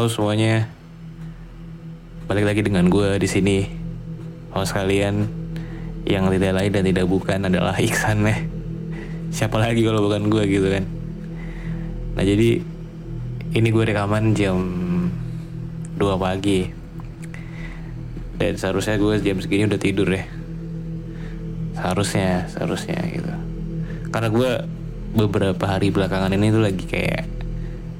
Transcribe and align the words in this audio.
Halo 0.00 0.08
semuanya, 0.08 0.64
balik 2.24 2.48
lagi 2.48 2.64
dengan 2.64 2.88
gue 2.88 3.20
di 3.20 3.28
sini. 3.28 3.68
Host 4.48 4.72
kalian 4.72 5.28
yang 6.08 6.32
tidak 6.32 6.56
lain 6.56 6.72
dan 6.72 6.88
tidak 6.88 7.04
bukan 7.04 7.44
adalah 7.44 7.76
Iksan 7.76 8.24
ya. 8.24 8.40
Siapa 9.28 9.60
lagi 9.60 9.84
kalau 9.84 10.00
bukan 10.00 10.32
gue 10.32 10.40
gitu 10.48 10.72
kan? 10.72 10.88
Nah 12.16 12.24
jadi 12.24 12.64
ini 13.52 13.68
gue 13.68 13.84
rekaman 13.84 14.32
jam 14.32 14.56
2 16.00 16.00
pagi 16.16 16.72
dan 18.40 18.56
seharusnya 18.56 18.96
gue 18.96 19.20
jam 19.20 19.36
segini 19.36 19.68
udah 19.68 19.80
tidur 19.84 20.08
ya. 20.08 20.24
Seharusnya, 21.76 22.48
seharusnya 22.48 23.04
gitu. 23.04 23.28
Karena 24.08 24.32
gue 24.32 24.50
beberapa 25.12 25.64
hari 25.68 25.92
belakangan 25.92 26.32
ini 26.32 26.48
tuh 26.48 26.64
lagi 26.64 26.88
kayak 26.88 27.28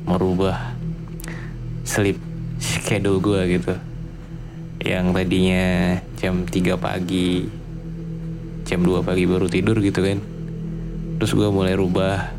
merubah 0.09 0.80
sleep 1.91 2.23
schedule 2.63 3.19
gue 3.19 3.59
gitu. 3.59 3.75
Yang 4.87 5.07
tadinya 5.11 5.67
jam 6.23 6.47
3 6.47 6.79
pagi 6.79 7.51
jam 8.63 8.87
2 8.87 9.03
pagi 9.03 9.27
baru 9.27 9.51
tidur 9.51 9.83
gitu 9.83 9.99
kan. 9.99 10.23
Terus 11.19 11.33
gue 11.35 11.51
mulai 11.51 11.75
rubah 11.75 12.31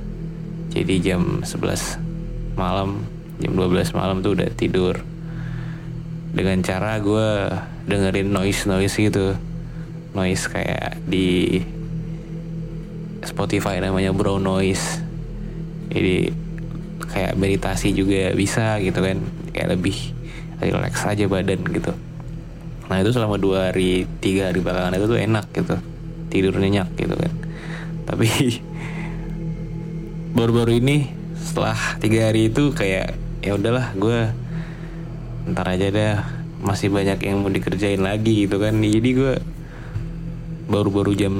jadi 0.71 0.95
jam 1.03 1.43
11 1.43 2.55
malam. 2.55 3.03
Jam 3.43 3.51
12 3.51 3.91
malam 3.91 4.23
tuh 4.23 4.39
udah 4.39 4.47
tidur. 4.55 5.03
Dengan 6.31 6.63
cara 6.63 6.95
gue 7.03 7.51
dengerin 7.91 8.31
noise 8.31 8.63
noise 8.71 8.95
gitu. 8.95 9.35
Noise 10.15 10.47
kayak 10.47 11.03
di 11.03 11.59
Spotify 13.27 13.83
namanya 13.83 14.15
brown 14.15 14.39
noise. 14.47 15.03
Jadi 15.91 16.31
kayak 17.11 17.35
meditasi 17.35 17.91
juga 17.91 18.31
bisa 18.31 18.79
gitu 18.79 19.03
kan 19.03 19.40
kayak 19.51 19.77
lebih 19.77 19.95
relax 20.61 21.03
aja 21.07 21.25
badan 21.25 21.61
gitu. 21.67 21.93
Nah 22.91 22.99
itu 22.99 23.11
selama 23.15 23.39
dua 23.39 23.71
hari 23.71 24.03
tiga 24.19 24.51
hari 24.51 24.59
belakangan 24.59 24.99
itu 24.99 25.07
tuh 25.07 25.19
enak 25.19 25.45
gitu. 25.55 25.75
Tidur 26.31 26.53
nyenyak 26.59 26.91
gitu 26.95 27.15
kan. 27.15 27.33
Tapi 28.07 28.27
baru-baru 30.37 30.79
ini 30.79 31.11
setelah 31.39 31.75
tiga 31.99 32.31
hari 32.31 32.51
itu 32.51 32.71
kayak 32.71 33.15
ya 33.41 33.57
udahlah 33.57 33.95
gue 33.95 34.19
ntar 35.51 35.67
aja 35.71 35.87
dah. 35.91 36.19
Masih 36.61 36.93
banyak 36.93 37.25
yang 37.25 37.41
mau 37.41 37.49
dikerjain 37.49 38.05
lagi 38.05 38.45
gitu 38.45 38.61
kan. 38.61 38.77
Jadi 38.77 39.09
gue 39.17 39.33
baru-baru 40.69 41.17
jam 41.17 41.33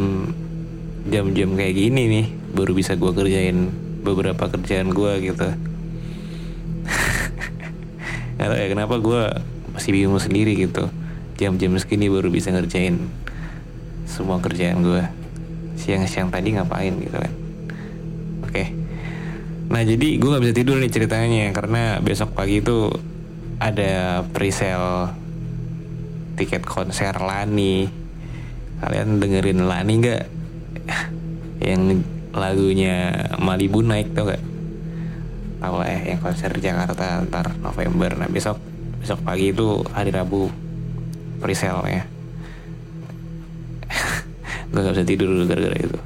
jam-jam 1.07 1.57
kayak 1.57 1.75
gini 1.77 2.01
nih 2.09 2.25
baru 2.51 2.77
bisa 2.77 2.99
gue 2.99 3.11
kerjain 3.15 3.73
beberapa 4.05 4.51
kerjaan 4.51 4.91
gue 4.91 5.33
gitu 5.33 5.70
Gak 8.41 8.49
tau 8.49 8.57
ya 8.57 8.67
kenapa 8.73 8.97
gue 8.97 9.21
masih 9.77 9.93
bingung 9.93 10.17
sendiri 10.17 10.57
gitu. 10.57 10.89
Jam-jam 11.37 11.77
segini 11.77 12.09
baru 12.09 12.33
bisa 12.33 12.49
ngerjain 12.49 12.97
semua 14.09 14.41
kerjaan 14.41 14.81
gue 14.81 15.05
Siang-siang 15.77 16.33
tadi 16.33 16.57
ngapain 16.57 16.89
gitu 16.97 17.21
kan. 17.21 17.33
Oke. 18.49 18.73
Nah 19.69 19.85
jadi 19.85 20.17
gue 20.17 20.29
gak 20.33 20.41
bisa 20.41 20.57
tidur 20.57 20.81
nih 20.81 20.89
ceritanya 20.89 21.53
Karena 21.53 22.01
besok 22.01 22.33
pagi 22.33 22.65
itu 22.65 22.89
ada 23.61 24.25
presale 24.25 25.13
tiket 26.33 26.65
konser 26.65 27.13
Lani. 27.21 27.85
Kalian 28.81 29.21
dengerin 29.21 29.69
Lani 29.69 29.93
gak? 30.01 30.25
Yang 31.69 32.01
lagunya 32.33 33.29
Malibu 33.37 33.85
naik 33.85 34.17
tau 34.17 34.33
gak? 34.33 34.50
Tahu 35.61 35.75
lah 35.77 35.87
ya 35.87 36.01
yang 36.13 36.19
konser 36.19 36.51
Jakarta 36.57 37.21
ntar 37.29 37.53
November. 37.61 38.17
Nah 38.17 38.27
besok 38.27 38.57
besok 38.97 39.21
pagi 39.21 39.53
itu 39.53 39.85
hari 39.93 40.09
Rabu 40.09 40.49
presale 41.37 42.01
ya. 42.01 42.03
Gue 44.73 44.81
gak 44.81 44.95
bisa 44.97 45.05
tidur 45.05 45.45
gara-gara 45.45 45.77
itu. 45.77 45.99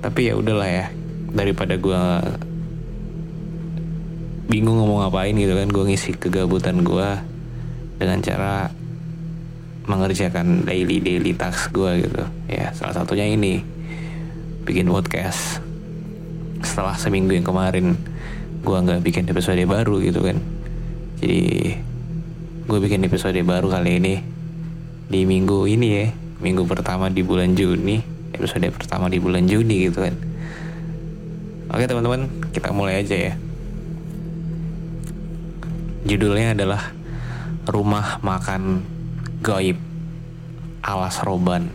Tapi 0.00 0.32
ya 0.32 0.34
udahlah 0.34 0.64
ya 0.64 0.86
Daripada 1.30 1.76
gue 1.76 2.02
bingung 4.48 4.80
ngomong 4.80 5.04
ngapain 5.04 5.36
gitu 5.36 5.52
kan 5.52 5.68
Gue 5.68 5.84
ngisi 5.92 6.16
kegabutan 6.16 6.80
gue 6.80 7.08
Dengan 8.00 8.24
cara 8.24 8.72
mengerjakan 9.90 10.62
daily-daily 10.62 11.34
task 11.34 11.74
gue 11.74 12.06
gitu. 12.06 12.22
Ya 12.46 12.70
salah 12.70 12.94
satunya 12.94 13.26
ini 13.26 13.58
bikin 14.62 14.86
podcast 14.86 15.58
setelah 16.60 16.96
seminggu 16.96 17.32
yang 17.36 17.46
kemarin 17.46 17.96
gue 18.60 18.76
nggak 18.76 19.00
bikin 19.00 19.24
episode 19.28 19.60
baru 19.64 20.00
gitu 20.04 20.20
kan. 20.20 20.36
Jadi 21.20 21.42
gue 22.64 22.78
bikin 22.78 23.04
episode 23.04 23.40
baru 23.42 23.72
kali 23.72 23.98
ini 23.98 24.14
di 25.10 25.26
minggu 25.26 25.66
ini 25.66 25.88
ya 25.90 26.06
minggu 26.38 26.64
pertama 26.64 27.10
di 27.10 27.26
bulan 27.26 27.58
Juni 27.58 27.98
episode 28.30 28.64
pertama 28.72 29.10
di 29.10 29.18
bulan 29.20 29.44
Juni 29.44 29.90
gitu 29.90 30.00
kan. 30.06 30.14
Oke 31.70 31.84
teman-teman 31.86 32.26
kita 32.50 32.72
mulai 32.72 33.04
aja 33.04 33.14
ya. 33.14 33.34
Judulnya 36.08 36.56
adalah 36.56 36.96
rumah 37.68 38.18
makan 38.24 38.82
goib 39.44 39.76
alas 40.80 41.20
roban. 41.20 41.68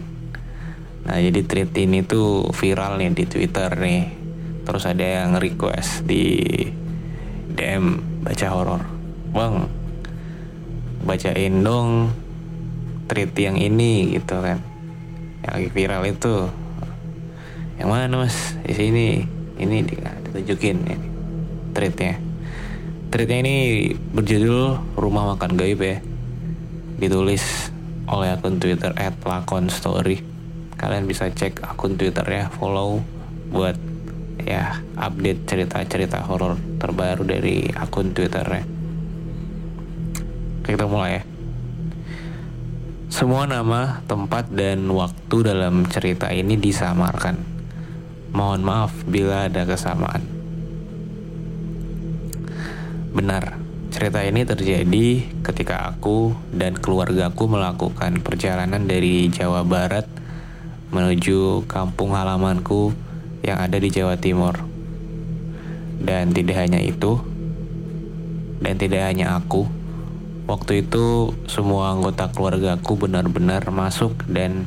Nah 1.05 1.17
jadi 1.21 1.45
tweet 1.45 1.71
ini 1.77 2.01
tuh 2.01 2.49
viral 2.49 2.97
nih 2.97 3.13
di 3.13 3.25
Twitter 3.29 3.69
nih. 3.77 4.24
Terus 4.65 4.83
ada 4.89 5.05
yang 5.05 5.37
request 5.37 6.03
di 6.09 6.49
DM 7.53 8.01
baca 8.25 8.47
horor. 8.49 8.81
Bang, 9.31 9.69
bacain 11.05 11.61
dong 11.61 12.11
tweet 13.05 13.31
yang 13.37 13.55
ini 13.61 14.17
gitu 14.17 14.41
kan. 14.41 14.59
Yang 15.45 15.53
lagi 15.53 15.69
viral 15.69 16.03
itu. 16.09 16.35
Yang 17.77 17.89
mana 17.89 18.15
mas? 18.17 18.57
Di 18.65 18.73
sini. 18.73 19.07
Ini 19.55 19.87
ditunjukin 19.87 20.77
ini 20.83 21.07
tweetnya. 21.71 22.19
Tweetnya 23.07 23.37
ini 23.39 23.55
berjudul 24.11 24.99
Rumah 24.99 25.31
Makan 25.31 25.55
Gaib 25.55 25.79
ya. 25.79 26.03
Ditulis 26.99 27.71
oleh 28.11 28.35
akun 28.35 28.59
Twitter 28.59 28.91
@lakonstory 29.23 30.35
kalian 30.75 31.07
bisa 31.07 31.31
cek 31.31 31.63
akun 31.63 31.95
twitternya 31.95 32.51
follow 32.51 32.99
buat 33.49 33.79
ya 34.43 34.83
update 34.99 35.47
cerita-cerita 35.47 36.19
horor 36.27 36.59
terbaru 36.81 37.23
dari 37.23 37.71
akun 37.71 38.11
twitternya 38.11 38.67
kita 40.65 40.83
mulai 40.89 41.21
ya 41.21 41.35
semua 43.15 43.47
nama, 43.47 44.03
tempat, 44.11 44.51
dan 44.51 44.91
waktu 44.91 45.47
dalam 45.47 45.87
cerita 45.87 46.35
ini 46.35 46.59
disamarkan. 46.59 47.39
Mohon 48.35 48.61
maaf 48.67 48.91
bila 49.07 49.47
ada 49.47 49.63
kesamaan. 49.63 50.19
Benar, 53.15 53.55
cerita 53.95 54.19
ini 54.19 54.43
terjadi 54.43 55.07
ketika 55.47 55.87
aku 55.95 56.35
dan 56.51 56.75
keluargaku 56.75 57.47
melakukan 57.47 58.19
perjalanan 58.19 58.83
dari 58.83 59.31
Jawa 59.31 59.63
Barat 59.63 60.11
menuju 60.91 61.63
kampung 61.71 62.11
halamanku 62.11 62.91
yang 63.45 63.61
ada 63.61 63.77
di 63.77 63.93
Jawa 63.93 64.17
Timur. 64.17 64.57
Dan 66.01 66.33
tidak 66.33 66.65
hanya 66.65 66.81
itu, 66.81 67.21
dan 68.59 68.75
tidak 68.81 69.05
hanya 69.05 69.37
aku, 69.37 69.69
waktu 70.49 70.85
itu 70.85 71.33
semua 71.45 71.93
anggota 71.93 72.29
keluargaku 72.33 72.97
benar-benar 73.05 73.65
masuk 73.69 74.13
dan 74.25 74.65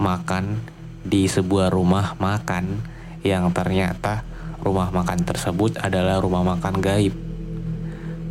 makan 0.00 0.64
di 1.04 1.28
sebuah 1.28 1.68
rumah 1.68 2.16
makan 2.16 2.80
yang 3.20 3.52
ternyata 3.52 4.24
rumah 4.64 4.88
makan 4.88 5.24
tersebut 5.24 5.76
adalah 5.80 6.20
rumah 6.20 6.56
makan 6.56 6.80
gaib. 6.80 7.12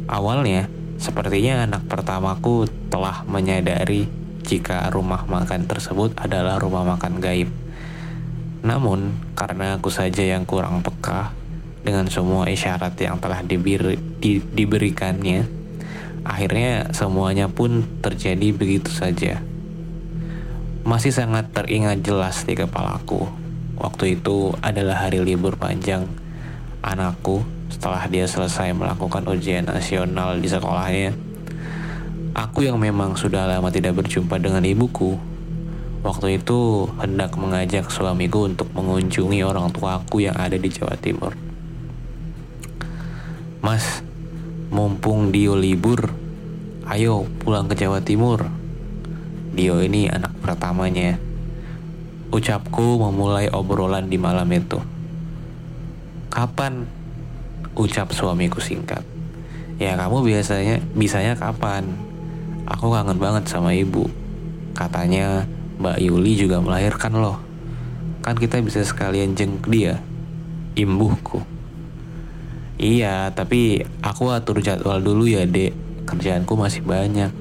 Awalnya, 0.10 0.68
sepertinya 0.98 1.70
anak 1.70 1.86
pertamaku 1.86 2.66
telah 2.90 3.22
menyadari 3.30 4.10
jika 4.44 4.90
rumah 4.92 5.24
makan 5.30 5.70
tersebut 5.70 6.18
adalah 6.20 6.60
rumah 6.60 6.84
makan 6.84 7.22
gaib. 7.22 7.63
Namun, 8.64 9.12
karena 9.36 9.76
aku 9.76 9.92
saja 9.92 10.24
yang 10.24 10.48
kurang 10.48 10.80
peka 10.80 11.36
dengan 11.84 12.08
semua 12.08 12.48
isyarat 12.48 12.96
yang 12.96 13.20
telah 13.20 13.44
diberi, 13.44 14.00
di, 14.00 14.40
diberikannya, 14.40 15.44
akhirnya 16.24 16.88
semuanya 16.96 17.52
pun 17.52 17.84
terjadi 18.00 18.56
begitu 18.56 18.88
saja. 18.88 19.44
Masih 20.88 21.12
sangat 21.12 21.52
teringat 21.52 22.00
jelas 22.08 22.48
di 22.48 22.56
kepalaku. 22.56 23.28
Waktu 23.76 24.16
itu 24.20 24.56
adalah 24.64 25.08
hari 25.08 25.20
libur 25.20 25.60
panjang 25.60 26.08
anakku 26.80 27.44
setelah 27.68 28.08
dia 28.08 28.24
selesai 28.24 28.72
melakukan 28.72 29.28
ujian 29.28 29.68
nasional 29.68 30.40
di 30.40 30.48
sekolahnya. 30.48 31.12
Aku 32.32 32.64
yang 32.64 32.80
memang 32.80 33.20
sudah 33.20 33.44
lama 33.44 33.68
tidak 33.68 34.00
berjumpa 34.00 34.40
dengan 34.40 34.64
ibuku, 34.64 35.20
waktu 36.04 36.44
itu 36.44 36.92
hendak 37.00 37.40
mengajak 37.40 37.88
suamiku 37.88 38.52
untuk 38.52 38.68
mengunjungi 38.76 39.40
orang 39.42 39.72
tuaku 39.72 40.28
yang 40.28 40.36
ada 40.36 40.60
di 40.60 40.68
Jawa 40.68 41.00
Timur. 41.00 41.32
Mas, 43.64 44.04
mumpung 44.68 45.32
Dio 45.32 45.56
libur, 45.56 46.12
ayo 46.92 47.24
pulang 47.40 47.72
ke 47.72 47.80
Jawa 47.80 48.04
Timur. 48.04 48.44
Dio 49.56 49.80
ini 49.80 50.12
anak 50.12 50.36
pertamanya. 50.44 51.16
Ucapku 52.34 53.00
memulai 53.00 53.48
obrolan 53.48 54.12
di 54.12 54.20
malam 54.20 54.52
itu. 54.52 54.84
Kapan? 56.28 56.84
Ucap 57.80 58.12
suamiku 58.12 58.60
singkat. 58.60 59.06
Ya 59.80 59.96
kamu 59.96 60.26
biasanya 60.26 60.84
bisanya 60.98 61.40
kapan? 61.40 61.88
Aku 62.68 62.92
kangen 62.92 63.22
banget 63.22 63.48
sama 63.48 63.72
ibu. 63.72 64.10
Katanya 64.74 65.46
Mbak 65.80 65.98
Yuli 66.04 66.34
juga 66.38 66.62
melahirkan 66.62 67.14
loh. 67.18 67.38
Kan 68.24 68.40
kita 68.40 68.62
bisa 68.62 68.84
sekalian 68.86 69.36
jenguk 69.36 69.68
dia. 69.68 70.00
Imbuhku. 70.74 71.44
Iya, 72.82 73.30
tapi 73.32 73.86
aku 74.02 74.34
atur 74.34 74.60
jadwal 74.60 75.00
dulu 75.00 75.30
ya, 75.30 75.46
Dek. 75.46 75.72
Kerjaanku 76.10 76.58
masih 76.58 76.82
banyak. 76.84 77.32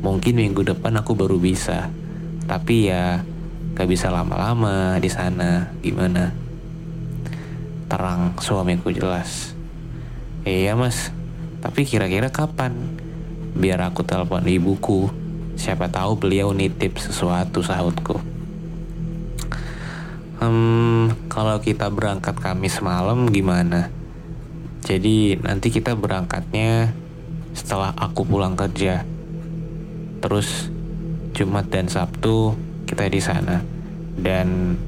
Mungkin 0.00 0.38
minggu 0.38 0.62
depan 0.62 0.94
aku 0.96 1.18
baru 1.18 1.36
bisa. 1.36 1.90
Tapi 2.46 2.88
ya, 2.88 3.26
gak 3.74 3.88
bisa 3.90 4.08
lama-lama 4.08 4.96
di 5.02 5.10
sana. 5.10 5.74
Gimana? 5.82 6.30
Terang 7.90 8.38
suamiku 8.38 8.94
jelas. 8.94 9.52
Iya, 10.46 10.78
Mas. 10.78 11.10
Tapi 11.58 11.82
kira-kira 11.82 12.30
kapan? 12.30 12.72
Biar 13.58 13.82
aku 13.82 14.06
telepon 14.06 14.46
ibuku. 14.46 15.27
Siapa 15.58 15.90
tahu 15.90 16.14
beliau 16.14 16.54
nitip 16.54 17.02
sesuatu 17.02 17.66
sahutku. 17.66 18.22
Hmm, 20.38 21.10
kalau 21.26 21.58
kita 21.58 21.90
berangkat 21.90 22.38
Kamis 22.38 22.78
malam 22.78 23.26
gimana? 23.26 23.90
Jadi 24.86 25.34
nanti 25.42 25.74
kita 25.74 25.98
berangkatnya 25.98 26.94
setelah 27.58 27.90
aku 27.98 28.22
pulang 28.22 28.54
kerja. 28.54 29.02
Terus 30.22 30.70
Jumat 31.34 31.66
dan 31.74 31.90
Sabtu 31.90 32.54
kita 32.86 33.10
di 33.10 33.18
sana 33.18 33.58
dan 34.14 34.78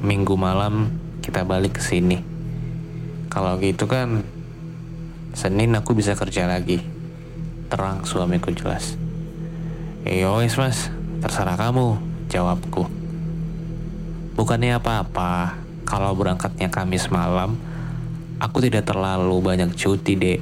Minggu 0.00 0.38
malam 0.38 0.94
kita 1.20 1.42
balik 1.42 1.76
ke 1.76 1.82
sini. 1.82 2.22
Kalau 3.28 3.58
gitu 3.58 3.90
kan 3.90 4.22
Senin 5.34 5.74
aku 5.74 5.92
bisa 5.92 6.14
kerja 6.14 6.46
lagi. 6.46 6.80
Terang 7.66 8.06
suamiku 8.06 8.54
jelas. 8.54 9.09
Eh 10.00 10.24
wes 10.24 10.56
mas, 10.56 10.88
terserah 11.20 11.60
kamu, 11.60 12.00
jawabku. 12.32 12.88
Bukannya 14.32 14.80
apa-apa, 14.80 15.60
kalau 15.84 16.16
berangkatnya 16.16 16.72
Kamis 16.72 17.12
malam, 17.12 17.60
aku 18.40 18.64
tidak 18.64 18.88
terlalu 18.88 19.36
banyak 19.44 19.76
cuti 19.76 20.16
dek. 20.16 20.40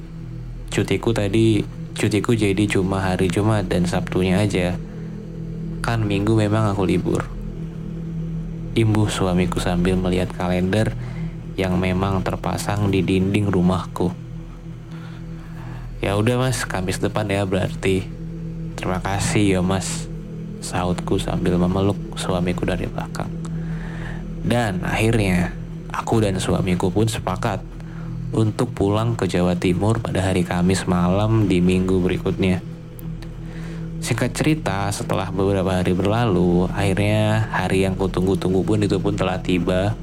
Cutiku 0.71 1.11
tadi, 1.11 1.67
cutiku 1.99 2.39
jadi 2.39 2.71
cuma 2.71 3.03
hari 3.03 3.27
Jumat 3.27 3.67
dan 3.67 3.83
Sabtunya 3.91 4.39
aja. 4.39 4.79
Kan 5.83 6.07
minggu 6.07 6.39
memang 6.39 6.71
aku 6.71 6.87
libur. 6.87 7.27
Imbuh 8.79 9.11
suamiku 9.11 9.59
sambil 9.59 9.99
melihat 9.99 10.31
kalender 10.39 10.95
yang 11.59 11.83
memang 11.83 12.23
terpasang 12.23 12.95
di 12.95 13.03
dinding 13.03 13.51
rumahku. 13.51 14.15
Ya 15.99 16.15
udah 16.15 16.39
mas, 16.39 16.63
Kamis 16.63 17.03
depan 17.03 17.27
ya 17.27 17.43
berarti. 17.43 18.18
Terima 18.79 19.03
kasih 19.03 19.59
ya 19.59 19.61
mas, 19.61 20.07
sautku 20.63 21.19
sambil 21.19 21.59
memeluk 21.59 21.99
suamiku 22.15 22.63
dari 22.63 22.87
belakang. 22.87 23.27
Dan 24.47 24.87
akhirnya, 24.87 25.51
aku 25.91 26.23
dan 26.23 26.39
suamiku 26.39 26.87
pun 26.95 27.11
sepakat 27.11 27.59
untuk 28.31 28.71
pulang 28.71 29.19
ke 29.19 29.27
Jawa 29.27 29.59
Timur 29.59 29.99
pada 29.99 30.23
hari 30.23 30.47
Kamis 30.47 30.87
malam 30.87 31.51
di 31.51 31.59
minggu 31.59 31.99
berikutnya. 31.99 32.63
Singkat 33.99 34.31
cerita, 34.31 34.87
setelah 34.95 35.27
beberapa 35.35 35.75
hari 35.75 35.91
berlalu, 35.99 36.71
akhirnya 36.71 37.51
hari 37.51 37.83
yang 37.83 37.99
kutunggu-tunggu 37.99 38.63
pun 38.63 38.79
itu 38.79 38.95
pun 39.03 39.19
telah 39.19 39.43
tiba. 39.43 39.99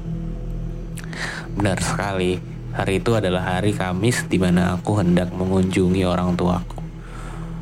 Benar 1.56 1.80
sekali, 1.80 2.36
hari 2.76 3.00
itu 3.00 3.16
adalah 3.16 3.56
hari 3.56 3.72
Kamis 3.72 4.28
di 4.28 4.36
mana 4.36 4.76
aku 4.76 5.00
hendak 5.00 5.32
mengunjungi 5.32 6.04
orang 6.04 6.36
tuaku. 6.36 6.75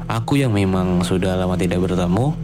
Aku 0.05 0.37
yang 0.37 0.53
memang 0.53 1.01
sudah 1.01 1.33
lama 1.33 1.57
tidak 1.57 1.81
bertemu, 1.81 2.37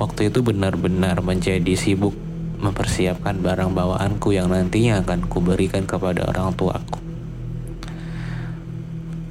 waktu 0.00 0.32
itu 0.32 0.40
benar-benar 0.40 1.20
menjadi 1.20 1.76
sibuk 1.76 2.16
mempersiapkan 2.64 3.44
barang 3.44 3.76
bawaanku 3.76 4.32
yang 4.32 4.48
nantinya 4.48 5.04
akan 5.04 5.28
kuberikan 5.28 5.84
kepada 5.84 6.24
orang 6.24 6.56
tuaku. 6.56 6.96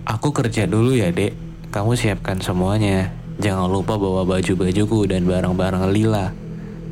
Aku 0.06 0.30
kerja 0.30 0.70
dulu 0.70 0.94
ya 0.94 1.10
dek, 1.10 1.34
kamu 1.74 1.98
siapkan 1.98 2.38
semuanya. 2.38 3.10
Jangan 3.42 3.66
lupa 3.66 3.98
bawa 3.98 4.22
baju-bajuku 4.30 5.10
dan 5.10 5.26
barang-barang 5.26 5.90
Lila, 5.90 6.30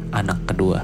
anak 0.09 0.49
kedua. 0.49 0.81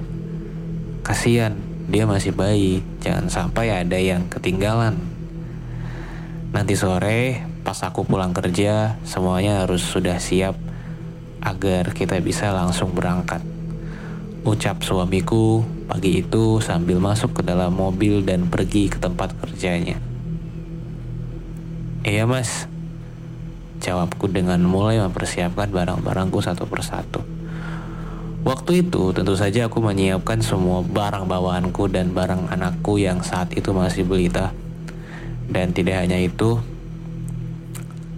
Kasian, 1.01 1.57
dia 1.89 2.05
masih 2.05 2.37
bayi, 2.37 2.85
jangan 3.01 3.33
sampai 3.33 3.73
ada 3.73 3.97
yang 3.97 4.29
ketinggalan. 4.29 5.01
Nanti 6.53 6.77
sore, 6.77 7.41
pas 7.67 7.83
aku 7.83 8.07
pulang 8.07 8.31
kerja, 8.31 8.95
semuanya 9.03 9.67
harus 9.67 9.83
sudah 9.83 10.23
siap 10.23 10.55
agar 11.43 11.91
kita 11.91 12.15
bisa 12.23 12.55
langsung 12.55 12.95
berangkat. 12.95 13.43
Ucap 14.47 14.87
suamiku 14.87 15.67
pagi 15.91 16.23
itu 16.23 16.63
sambil 16.63 17.03
masuk 17.03 17.35
ke 17.35 17.41
dalam 17.43 17.75
mobil 17.75 18.23
dan 18.23 18.47
pergi 18.47 18.87
ke 18.87 19.03
tempat 19.03 19.35
kerjanya. 19.43 19.99
Iya 22.07 22.23
mas, 22.23 22.71
jawabku 23.83 24.31
dengan 24.31 24.63
mulai 24.63 25.03
mempersiapkan 25.03 25.67
barang-barangku 25.67 26.39
satu 26.39 26.63
persatu. 26.71 27.19
Waktu 28.47 28.87
itu 28.87 29.11
tentu 29.11 29.35
saja 29.35 29.67
aku 29.67 29.83
menyiapkan 29.83 30.39
semua 30.39 30.87
barang 30.87 31.27
bawaanku 31.27 31.91
dan 31.91 32.15
barang 32.15 32.47
anakku 32.47 32.95
yang 32.95 33.19
saat 33.27 33.51
itu 33.59 33.75
masih 33.75 34.07
belita. 34.07 34.55
Dan 35.51 35.75
tidak 35.75 36.07
hanya 36.07 36.15
itu, 36.15 36.63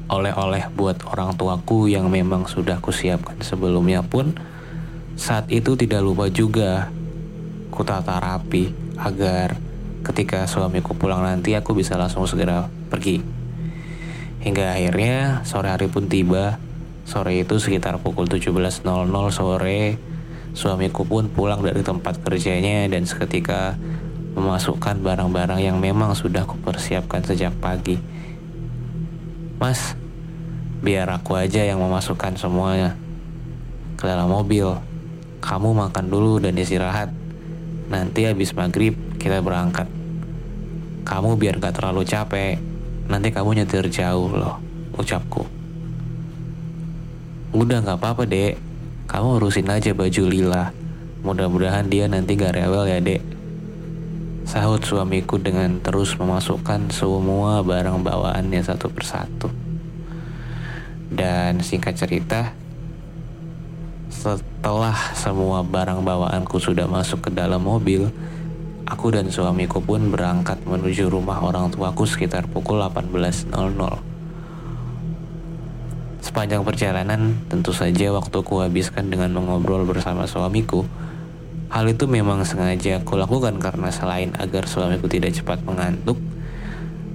oleh-oleh 0.10 0.68
buat 0.74 1.06
orang 1.06 1.38
tuaku 1.38 1.86
yang 1.86 2.10
memang 2.10 2.50
sudah 2.50 2.82
kusiapkan 2.82 3.38
sebelumnya 3.46 4.01
pun 4.01 4.34
saat 5.13 5.46
itu 5.54 5.78
tidak 5.78 6.01
lupa 6.01 6.32
juga 6.34 6.89
kutata 7.70 8.18
rapi 8.18 8.74
agar 8.98 9.56
ketika 10.01 10.48
suamiku 10.48 10.96
pulang 10.96 11.22
nanti 11.22 11.54
aku 11.54 11.75
bisa 11.75 12.00
langsung 12.00 12.25
segera 12.25 12.72
pergi. 12.89 13.20
Hingga 14.39 14.80
akhirnya 14.80 15.44
sore 15.44 15.70
hari 15.70 15.92
pun 15.92 16.08
tiba. 16.08 16.56
Sore 17.04 17.42
itu 17.42 17.60
sekitar 17.60 18.00
pukul 18.00 18.30
17.00 18.30 18.86
sore, 19.34 19.98
suamiku 20.54 21.04
pun 21.04 21.28
pulang 21.28 21.60
dari 21.60 21.82
tempat 21.84 22.22
kerjanya 22.22 22.88
dan 22.88 23.04
seketika 23.04 23.75
memasukkan 24.38 25.01
barang-barang 25.04 25.60
yang 25.60 25.82
memang 25.82 26.16
sudah 26.16 26.48
kupersiapkan 26.48 27.25
sejak 27.25 27.51
pagi. 27.60 28.00
Mas, 29.60 29.99
biar 30.79 31.07
aku 31.12 31.36
aja 31.36 31.63
yang 31.63 31.83
memasukkan 31.83 32.39
semuanya 32.39 32.95
ke 34.00 34.07
dalam 34.07 34.31
mobil. 34.31 34.79
Kamu 35.39 35.71
makan 35.75 36.12
dulu 36.12 36.39
dan 36.39 36.55
istirahat. 36.55 37.12
Nanti 37.91 38.27
habis 38.27 38.51
maghrib 38.55 38.95
kita 39.19 39.43
berangkat. 39.43 39.88
Kamu 41.03 41.36
biar 41.39 41.57
gak 41.57 41.79
terlalu 41.79 42.05
capek 42.05 42.59
nanti 43.09 43.33
kamu 43.33 43.57
nyetir 43.57 43.89
jauh 43.89 44.29
loh, 44.29 44.62
ucapku. 44.93 45.41
Udah 47.50 47.81
gak 47.81 47.98
apa-apa 47.98 48.29
dek, 48.29 48.62
kamu 49.09 49.41
urusin 49.41 49.65
aja 49.74 49.91
baju 49.98 50.24
lila. 50.29 50.69
Mudah-mudahan 51.25 51.89
dia 51.89 52.05
nanti 52.05 52.38
gak 52.38 52.53
rewel 52.53 52.86
ya 52.86 53.01
dek. 53.01 53.25
Sahut 54.45 54.86
suamiku 54.86 55.41
dengan 55.41 55.81
terus 55.81 56.13
memasukkan 56.21 56.93
semua 56.93 57.65
barang 57.65 58.05
bawaannya 58.05 58.62
satu 58.62 58.93
persatu. 58.93 59.69
Dan 61.10 61.66
singkat 61.66 61.98
cerita, 61.98 62.54
setelah 64.13 64.94
semua 65.18 65.66
barang 65.66 66.06
bawaanku 66.06 66.62
sudah 66.62 66.86
masuk 66.86 67.30
ke 67.30 67.32
dalam 67.34 67.66
mobil, 67.66 68.13
aku 68.86 69.10
dan 69.10 69.30
suamiku 69.34 69.82
pun 69.82 70.13
berangkat 70.13 70.62
menuju 70.66 71.10
rumah 71.10 71.42
orang 71.42 71.74
tuaku 71.74 72.06
sekitar 72.06 72.46
pukul 72.46 72.82
18.00. 72.82 73.50
Sepanjang 76.20 76.62
perjalanan, 76.62 77.42
tentu 77.50 77.74
saja 77.74 78.13
waktuku 78.13 78.62
habiskan 78.62 79.10
dengan 79.10 79.34
mengobrol 79.34 79.88
bersama 79.89 80.30
suamiku 80.30 80.86
Hal 81.70 81.86
itu 81.86 82.10
memang 82.10 82.42
sengaja 82.50 82.98
aku 82.98 83.13
lakukan 83.13 83.62
karena 83.62 83.94
selain 83.94 84.34
agar 84.42 84.66
suamiku 84.66 85.06
tidak 85.06 85.38
cepat 85.38 85.62
mengantuk, 85.62 86.18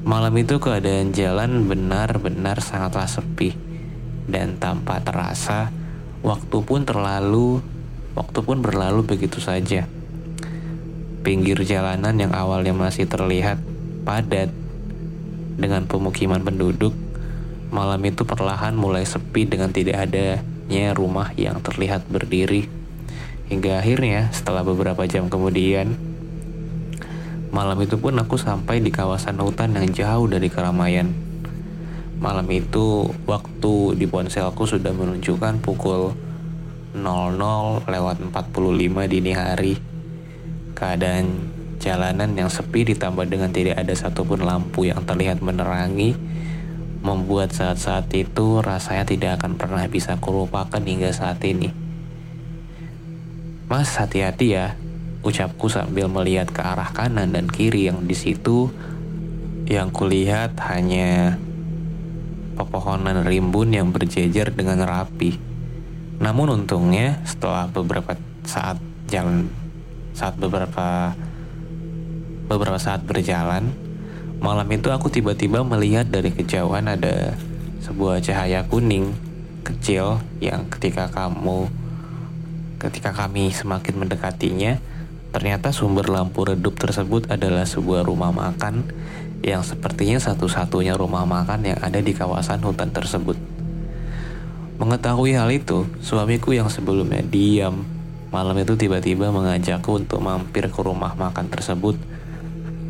malam 0.06 0.30
itu 0.38 0.62
keadaan 0.62 1.10
jalan 1.10 1.66
benar-benar 1.66 2.62
sangatlah 2.62 3.10
sepi 3.10 3.63
dan 4.28 4.56
tanpa 4.56 5.00
terasa 5.04 5.68
waktu 6.24 6.56
pun 6.64 6.88
terlalu 6.88 7.60
waktu 8.16 8.38
pun 8.40 8.60
berlalu 8.64 9.04
begitu 9.04 9.42
saja. 9.42 9.84
Pinggir 11.24 11.60
jalanan 11.64 12.16
yang 12.20 12.32
awalnya 12.36 12.76
masih 12.76 13.08
terlihat 13.08 13.56
padat 14.04 14.52
dengan 15.56 15.88
pemukiman 15.88 16.44
penduduk, 16.44 16.92
malam 17.74 17.98
itu 18.04 18.22
perlahan 18.28 18.76
mulai 18.76 19.02
sepi 19.02 19.48
dengan 19.48 19.72
tidak 19.72 20.06
adanya 20.06 20.92
rumah 20.94 21.32
yang 21.34 21.58
terlihat 21.58 22.06
berdiri 22.06 22.84
Hingga 23.44 23.84
akhirnya 23.84 24.32
setelah 24.32 24.64
beberapa 24.64 25.04
jam 25.04 25.28
kemudian 25.28 25.92
Malam 27.52 27.78
itu 27.84 28.00
pun 28.00 28.16
aku 28.16 28.40
sampai 28.40 28.80
di 28.80 28.88
kawasan 28.88 29.36
hutan 29.38 29.76
yang 29.76 29.90
jauh 29.92 30.26
dari 30.26 30.48
keramaian 30.48 31.33
Malam 32.24 32.48
itu 32.48 33.12
waktu 33.28 34.00
di 34.00 34.08
ponselku 34.08 34.64
sudah 34.64 34.96
menunjukkan 34.96 35.60
pukul 35.60 36.16
00 36.96 37.84
lewat 37.84 38.16
45 38.32 39.12
dini 39.12 39.32
hari. 39.36 39.76
Keadaan 40.72 41.52
jalanan 41.76 42.32
yang 42.32 42.48
sepi 42.48 42.96
ditambah 42.96 43.28
dengan 43.28 43.52
tidak 43.52 43.76
ada 43.76 43.92
satupun 43.92 44.40
lampu 44.40 44.88
yang 44.88 45.04
terlihat 45.04 45.44
menerangi 45.44 46.16
Membuat 47.04 47.52
saat-saat 47.52 48.08
itu 48.16 48.64
rasanya 48.64 49.04
tidak 49.04 49.30
akan 49.36 49.60
pernah 49.60 49.84
bisa 49.84 50.16
kurupakan 50.16 50.80
hingga 50.80 51.12
saat 51.12 51.36
ini. 51.44 51.68
Mas 53.68 53.92
hati-hati 54.00 54.56
ya, 54.56 54.80
ucapku 55.20 55.68
sambil 55.68 56.08
melihat 56.08 56.48
ke 56.48 56.64
arah 56.64 56.88
kanan 56.96 57.36
dan 57.36 57.44
kiri 57.52 57.92
yang 57.92 58.08
di 58.08 58.16
situ. 58.16 58.72
Yang 59.68 59.88
kulihat 59.92 60.56
hanya 60.64 61.36
pepohonan 62.54 63.26
rimbun 63.26 63.74
yang 63.74 63.90
berjejer 63.90 64.54
dengan 64.54 64.82
rapi. 64.82 65.36
Namun 66.22 66.62
untungnya 66.62 67.20
setelah 67.26 67.66
beberapa 67.68 68.14
saat 68.46 68.78
jalan 69.10 69.50
saat 70.14 70.38
beberapa 70.38 71.12
beberapa 72.46 72.78
saat 72.78 73.02
berjalan, 73.02 73.74
malam 74.38 74.68
itu 74.70 74.88
aku 74.94 75.10
tiba-tiba 75.10 75.66
melihat 75.66 76.06
dari 76.06 76.30
kejauhan 76.30 76.86
ada 76.86 77.34
sebuah 77.82 78.22
cahaya 78.22 78.62
kuning 78.70 79.10
kecil 79.66 80.22
yang 80.38 80.70
ketika 80.70 81.10
kamu 81.10 81.66
Ketika 82.84 83.16
kami 83.16 83.48
semakin 83.48 83.96
mendekatinya, 83.96 84.76
ternyata 85.32 85.72
sumber 85.72 86.04
lampu 86.04 86.44
redup 86.44 86.76
tersebut 86.76 87.32
adalah 87.32 87.64
sebuah 87.64 88.04
rumah 88.04 88.28
makan 88.28 88.84
yang 89.44 89.60
sepertinya 89.60 90.16
satu-satunya 90.16 90.96
rumah 90.96 91.28
makan 91.28 91.68
yang 91.68 91.78
ada 91.84 92.00
di 92.00 92.16
kawasan 92.16 92.64
hutan 92.64 92.88
tersebut. 92.88 93.36
Mengetahui 94.80 95.36
hal 95.36 95.52
itu, 95.52 95.84
suamiku 96.00 96.56
yang 96.56 96.72
sebelumnya 96.72 97.20
diam 97.20 97.84
malam 98.34 98.58
itu 98.58 98.74
tiba-tiba 98.74 99.30
mengajakku 99.30 100.02
untuk 100.02 100.18
mampir 100.18 100.66
ke 100.66 100.80
rumah 100.82 101.14
makan 101.14 101.46
tersebut 101.46 101.94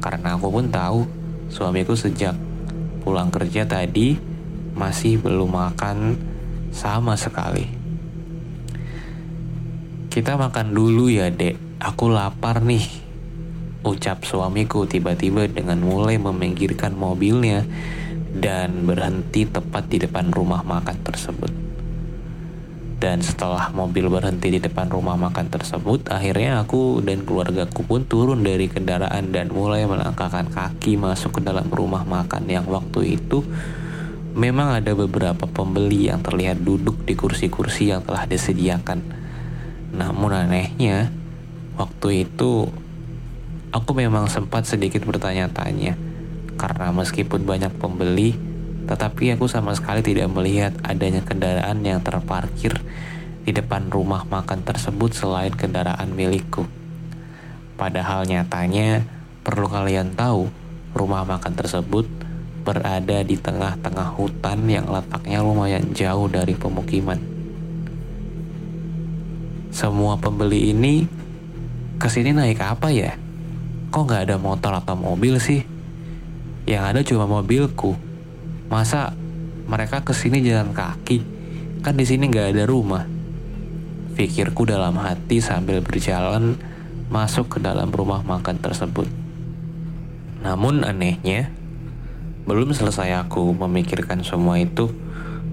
karena 0.00 0.40
aku 0.40 0.49
pun 0.49 0.73
tahu 0.73 1.04
suamiku 1.52 1.92
sejak 1.92 2.32
pulang 3.04 3.28
kerja 3.28 3.68
tadi 3.68 4.16
masih 4.73 5.20
belum 5.20 5.52
makan 5.52 6.16
sama 6.73 7.12
sekali. 7.20 7.68
Kita 10.08 10.40
makan 10.40 10.73
dulu 10.73 11.12
ya 11.12 11.28
dek, 11.28 11.61
aku 11.76 12.08
lapar 12.08 12.64
nih. 12.64 13.03
Ucap 13.84 14.24
suamiku 14.24 14.88
tiba-tiba 14.88 15.44
dengan 15.44 15.76
mulai 15.84 16.16
meminggirkan 16.16 16.96
mobilnya 16.96 17.68
dan 18.32 18.88
berhenti 18.88 19.44
tepat 19.44 19.86
di 19.92 20.00
depan 20.00 20.32
rumah 20.32 20.64
makan 20.64 21.04
tersebut. 21.04 21.52
Dan 22.96 23.20
setelah 23.20 23.68
mobil 23.76 24.08
berhenti 24.08 24.48
di 24.48 24.60
depan 24.64 24.88
rumah 24.88 25.20
makan 25.20 25.52
tersebut, 25.52 26.08
akhirnya 26.08 26.64
aku 26.64 27.04
dan 27.04 27.28
keluargaku 27.28 27.84
pun 27.84 28.08
turun 28.08 28.40
dari 28.40 28.72
kendaraan 28.72 29.28
dan 29.28 29.52
mulai 29.52 29.84
melangkahkan 29.84 30.48
kaki 30.48 30.96
masuk 30.96 31.36
ke 31.36 31.40
dalam 31.44 31.68
rumah 31.68 32.08
makan 32.08 32.48
yang 32.48 32.64
waktu 32.64 33.20
itu 33.20 33.44
memang 34.32 34.80
ada 34.80 34.96
beberapa 34.96 35.44
pembeli 35.44 36.08
yang 36.08 36.24
terlihat 36.24 36.64
duduk 36.64 37.04
di 37.04 37.12
kursi-kursi 37.12 37.92
yang 37.92 38.00
telah 38.02 38.24
disediakan. 38.24 39.04
Namun 39.94 40.32
anehnya, 40.32 41.12
waktu 41.76 42.26
itu 42.26 42.72
aku 43.74 43.90
memang 43.98 44.30
sempat 44.30 44.70
sedikit 44.70 45.02
bertanya-tanya 45.02 45.98
karena 46.54 46.94
meskipun 46.94 47.42
banyak 47.42 47.74
pembeli, 47.74 48.38
tetapi 48.86 49.34
aku 49.34 49.50
sama 49.50 49.74
sekali 49.74 50.06
tidak 50.06 50.30
melihat 50.30 50.70
adanya 50.86 51.26
kendaraan 51.26 51.82
yang 51.82 51.98
terparkir 51.98 52.78
di 53.42 53.50
depan 53.50 53.90
rumah 53.90 54.22
makan 54.30 54.62
tersebut 54.62 55.10
selain 55.18 55.50
kendaraan 55.50 56.14
milikku. 56.14 56.70
Padahal 57.74 58.30
nyatanya, 58.30 59.02
perlu 59.42 59.66
kalian 59.66 60.14
tahu, 60.14 60.46
rumah 60.94 61.26
makan 61.26 61.58
tersebut 61.58 62.06
berada 62.62 63.26
di 63.26 63.34
tengah-tengah 63.34 64.14
hutan 64.14 64.62
yang 64.70 64.86
letaknya 64.86 65.42
lumayan 65.42 65.90
jauh 65.92 66.30
dari 66.32 66.56
pemukiman 66.56 67.34
semua 69.74 70.14
pembeli 70.14 70.70
ini 70.70 71.02
ke 71.98 72.06
sini 72.06 72.30
naik 72.30 72.62
apa 72.62 72.94
ya? 72.94 73.18
Kok 73.94 74.10
nggak 74.10 74.26
ada 74.26 74.42
motor 74.42 74.74
atau 74.74 74.98
mobil 74.98 75.38
sih? 75.38 75.62
Yang 76.66 76.82
ada 76.82 77.00
cuma 77.06 77.30
mobilku. 77.30 77.94
Masa 78.66 79.14
mereka 79.70 80.02
ke 80.02 80.10
sini 80.10 80.42
jalan 80.42 80.74
kaki? 80.74 81.22
Kan 81.78 81.94
di 81.94 82.02
sini 82.02 82.26
nggak 82.26 82.58
ada 82.58 82.66
rumah. 82.66 83.06
Pikirku 84.18 84.66
dalam 84.66 84.98
hati 84.98 85.38
sambil 85.38 85.78
berjalan 85.78 86.58
masuk 87.06 87.54
ke 87.54 87.58
dalam 87.62 87.94
rumah 87.94 88.26
makan 88.26 88.58
tersebut. 88.58 89.06
Namun 90.42 90.82
anehnya, 90.82 91.54
belum 92.50 92.74
selesai 92.74 93.14
aku 93.14 93.54
memikirkan 93.54 94.26
semua 94.26 94.58
itu, 94.58 94.90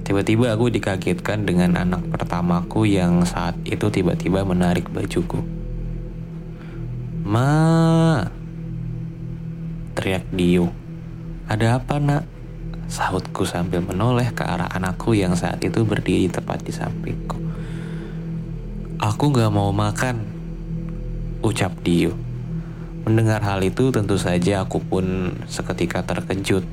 Tiba-tiba 0.01 0.49
aku 0.49 0.73
dikagetkan 0.73 1.45
dengan 1.45 1.77
anak 1.77 2.01
pertamaku 2.09 2.89
yang 2.89 3.21
saat 3.21 3.53
itu 3.69 3.85
tiba-tiba 3.93 4.41
menarik 4.41 4.89
bajuku. 4.89 5.60
Ma, 7.21 8.25
teriak 9.93 10.25
Dio. 10.33 10.73
Ada 11.45 11.77
apa 11.77 12.01
nak? 12.01 12.25
Sahutku 12.89 13.45
sambil 13.45 13.85
menoleh 13.85 14.33
ke 14.33 14.41
arah 14.41 14.65
anakku 14.73 15.13
yang 15.13 15.37
saat 15.37 15.61
itu 15.61 15.85
berdiri 15.85 16.33
tepat 16.33 16.65
di 16.65 16.73
sampingku. 16.73 17.37
Aku 18.97 19.29
gak 19.29 19.53
mau 19.53 19.69
makan, 19.69 20.25
ucap 21.45 21.77
Dio. 21.85 22.17
Mendengar 23.05 23.45
hal 23.45 23.61
itu 23.61 23.93
tentu 23.93 24.17
saja 24.17 24.65
aku 24.65 24.81
pun 24.81 25.37
seketika 25.45 26.01
terkejut 26.01 26.65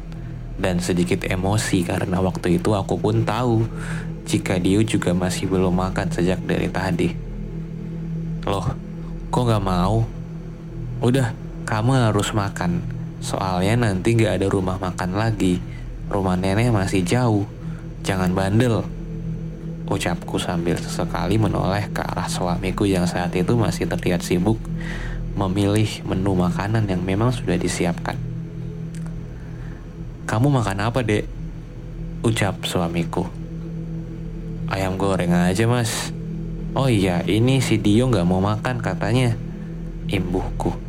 dan 0.57 0.81
sedikit 0.81 1.29
emosi 1.29 1.85
karena 1.85 2.25
waktu 2.25 2.57
itu 2.57 2.73
aku 2.73 2.97
pun 2.97 3.29
tahu 3.29 3.69
jika 4.25 4.57
Dio 4.57 4.81
juga 4.81 5.13
masih 5.13 5.45
belum 5.45 5.77
makan 5.77 6.09
sejak 6.09 6.41
dari 6.41 6.73
tadi. 6.73 7.13
Loh, 8.49 8.65
kok 9.29 9.45
gak 9.45 9.61
mau? 9.61 10.18
Udah, 10.99 11.31
kamu 11.63 12.11
harus 12.11 12.35
makan. 12.35 12.83
Soalnya 13.23 13.87
nanti 13.87 14.19
gak 14.19 14.43
ada 14.43 14.47
rumah 14.51 14.83
makan 14.83 15.15
lagi. 15.15 15.63
Rumah 16.11 16.35
nenek 16.35 16.75
masih 16.75 17.07
jauh. 17.07 17.47
Jangan 18.03 18.35
bandel. 18.35 18.83
Ucapku 19.87 20.43
sambil 20.43 20.75
sesekali 20.75 21.39
menoleh 21.39 21.87
ke 21.95 22.03
arah 22.03 22.27
suamiku 22.27 22.83
yang 22.85 23.07
saat 23.07 23.31
itu 23.39 23.55
masih 23.55 23.87
terlihat 23.87 24.21
sibuk 24.21 24.59
memilih 25.39 25.87
menu 26.03 26.35
makanan 26.35 26.91
yang 26.91 27.01
memang 27.07 27.31
sudah 27.31 27.55
disiapkan. 27.55 28.19
Kamu 30.27 30.51
makan 30.51 30.79
apa 30.83 31.01
dek? 31.07 31.25
Ucap 32.27 32.67
suamiku. 32.67 33.25
Ayam 34.67 34.99
goreng 34.99 35.31
aja 35.31 35.65
mas. 35.71 36.11
Oh 36.75 36.91
iya, 36.91 37.23
ini 37.25 37.63
si 37.63 37.79
Dio 37.79 38.11
gak 38.11 38.27
mau 38.27 38.43
makan 38.43 38.83
katanya. 38.83 39.33
Imbuhku. 40.11 40.88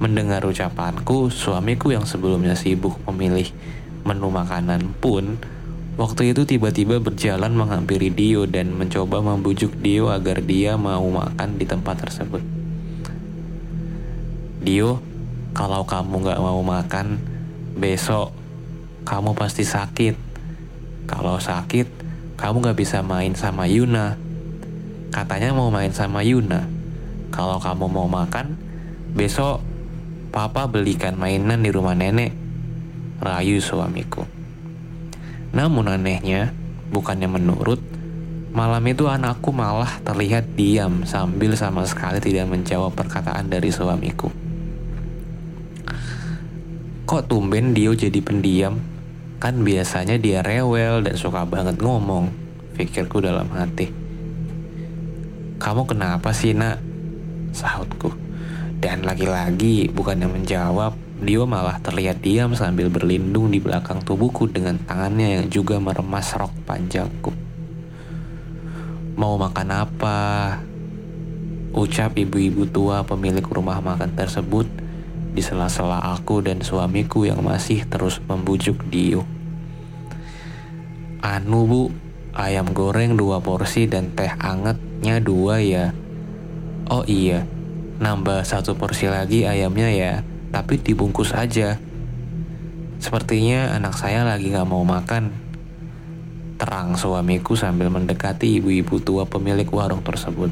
Mendengar 0.00 0.40
ucapanku, 0.48 1.28
suamiku 1.28 1.92
yang 1.92 2.08
sebelumnya 2.08 2.56
sibuk 2.56 2.96
memilih 3.04 3.52
menu 4.00 4.32
makanan 4.32 4.96
pun 4.96 5.36
waktu 6.00 6.32
itu 6.32 6.48
tiba-tiba 6.48 6.96
berjalan 7.04 7.52
menghampiri 7.52 8.08
Dio 8.08 8.48
dan 8.48 8.72
mencoba 8.72 9.20
membujuk 9.20 9.76
Dio 9.76 10.08
agar 10.08 10.40
dia 10.40 10.80
mau 10.80 11.04
makan 11.04 11.60
di 11.60 11.68
tempat 11.68 12.00
tersebut. 12.00 12.40
Dio, 14.64 15.04
kalau 15.52 15.84
kamu 15.84 16.32
gak 16.32 16.40
mau 16.40 16.64
makan, 16.64 17.20
besok 17.76 18.32
kamu 19.04 19.36
pasti 19.36 19.68
sakit. 19.68 20.16
Kalau 21.04 21.36
sakit, 21.36 21.88
kamu 22.40 22.72
gak 22.72 22.78
bisa 22.80 23.04
main 23.04 23.36
sama 23.36 23.68
Yuna. 23.68 24.16
Katanya 25.12 25.52
mau 25.52 25.68
main 25.68 25.92
sama 25.92 26.24
Yuna. 26.24 26.64
Kalau 27.28 27.60
kamu 27.60 27.84
mau 27.84 28.08
makan, 28.08 28.56
besok 29.12 29.60
Papa 30.30 30.70
belikan 30.70 31.18
mainan 31.18 31.58
di 31.66 31.74
rumah 31.74 31.98
nenek. 31.98 32.30
Rayu 33.18 33.58
suamiku. 33.58 34.22
Namun 35.50 35.90
anehnya, 35.90 36.54
bukannya 36.94 37.26
menurut, 37.26 37.82
malam 38.54 38.78
itu 38.86 39.10
anakku 39.10 39.50
malah 39.50 39.98
terlihat 40.06 40.54
diam 40.54 41.02
sambil 41.02 41.58
sama 41.58 41.82
sekali 41.82 42.22
tidak 42.22 42.46
menjawab 42.46 42.94
perkataan 42.94 43.50
dari 43.50 43.74
suamiku. 43.74 44.30
Kok 47.10 47.26
tumben 47.26 47.74
Dio 47.74 47.90
jadi 47.98 48.22
pendiam? 48.22 48.78
Kan 49.42 49.66
biasanya 49.66 50.14
dia 50.14 50.46
rewel 50.46 51.02
dan 51.02 51.18
suka 51.18 51.42
banget 51.42 51.82
ngomong, 51.82 52.30
pikirku 52.78 53.18
dalam 53.18 53.50
hati. 53.50 53.90
Kamu 55.58 55.90
kenapa 55.90 56.30
sih 56.30 56.54
nak? 56.54 56.78
Sahutku. 57.50 58.29
Dan 58.80 59.04
lagi-lagi 59.04 59.92
bukannya 59.92 60.24
menjawab, 60.24 60.96
Dio 61.20 61.44
malah 61.44 61.76
terlihat 61.84 62.24
diam 62.24 62.56
sambil 62.56 62.88
berlindung 62.88 63.52
di 63.52 63.60
belakang 63.60 64.00
tubuhku 64.00 64.48
dengan 64.48 64.80
tangannya 64.80 65.36
yang 65.36 65.46
juga 65.52 65.76
meremas 65.76 66.32
rok 66.32 66.48
panjangku. 66.64 67.28
Mau 69.20 69.36
makan 69.36 69.68
apa? 69.68 70.18
Ucap 71.76 72.16
ibu-ibu 72.16 72.64
tua 72.64 73.04
pemilik 73.04 73.44
rumah 73.44 73.84
makan 73.84 74.16
tersebut 74.16 74.64
di 75.36 75.44
sela-sela 75.44 76.00
aku 76.16 76.40
dan 76.40 76.64
suamiku 76.64 77.28
yang 77.28 77.44
masih 77.44 77.84
terus 77.84 78.16
membujuk 78.24 78.80
Dio. 78.88 79.28
Anu 81.20 81.68
bu, 81.68 81.82
ayam 82.32 82.72
goreng 82.72 83.12
dua 83.12 83.44
porsi 83.44 83.84
dan 83.84 84.08
teh 84.16 84.32
angetnya 84.40 85.20
dua 85.20 85.60
ya. 85.60 85.92
Oh 86.88 87.04
iya, 87.04 87.44
nambah 88.00 88.48
satu 88.48 88.80
porsi 88.80 89.12
lagi 89.12 89.44
ayamnya 89.44 89.92
ya, 89.92 90.14
tapi 90.48 90.80
dibungkus 90.80 91.36
aja. 91.36 91.76
Sepertinya 92.96 93.76
anak 93.76 94.00
saya 94.00 94.24
lagi 94.24 94.48
gak 94.48 94.64
mau 94.64 94.80
makan. 94.80 95.28
Terang 96.56 96.96
suamiku 96.96 97.56
sambil 97.56 97.92
mendekati 97.92 98.60
ibu-ibu 98.60 99.00
tua 99.04 99.28
pemilik 99.28 99.68
warung 99.68 100.00
tersebut. 100.00 100.48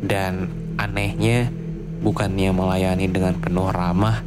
Dan 0.00 0.48
anehnya, 0.80 1.52
bukannya 2.00 2.52
melayani 2.52 3.08
dengan 3.08 3.36
penuh 3.36 3.68
ramah, 3.68 4.24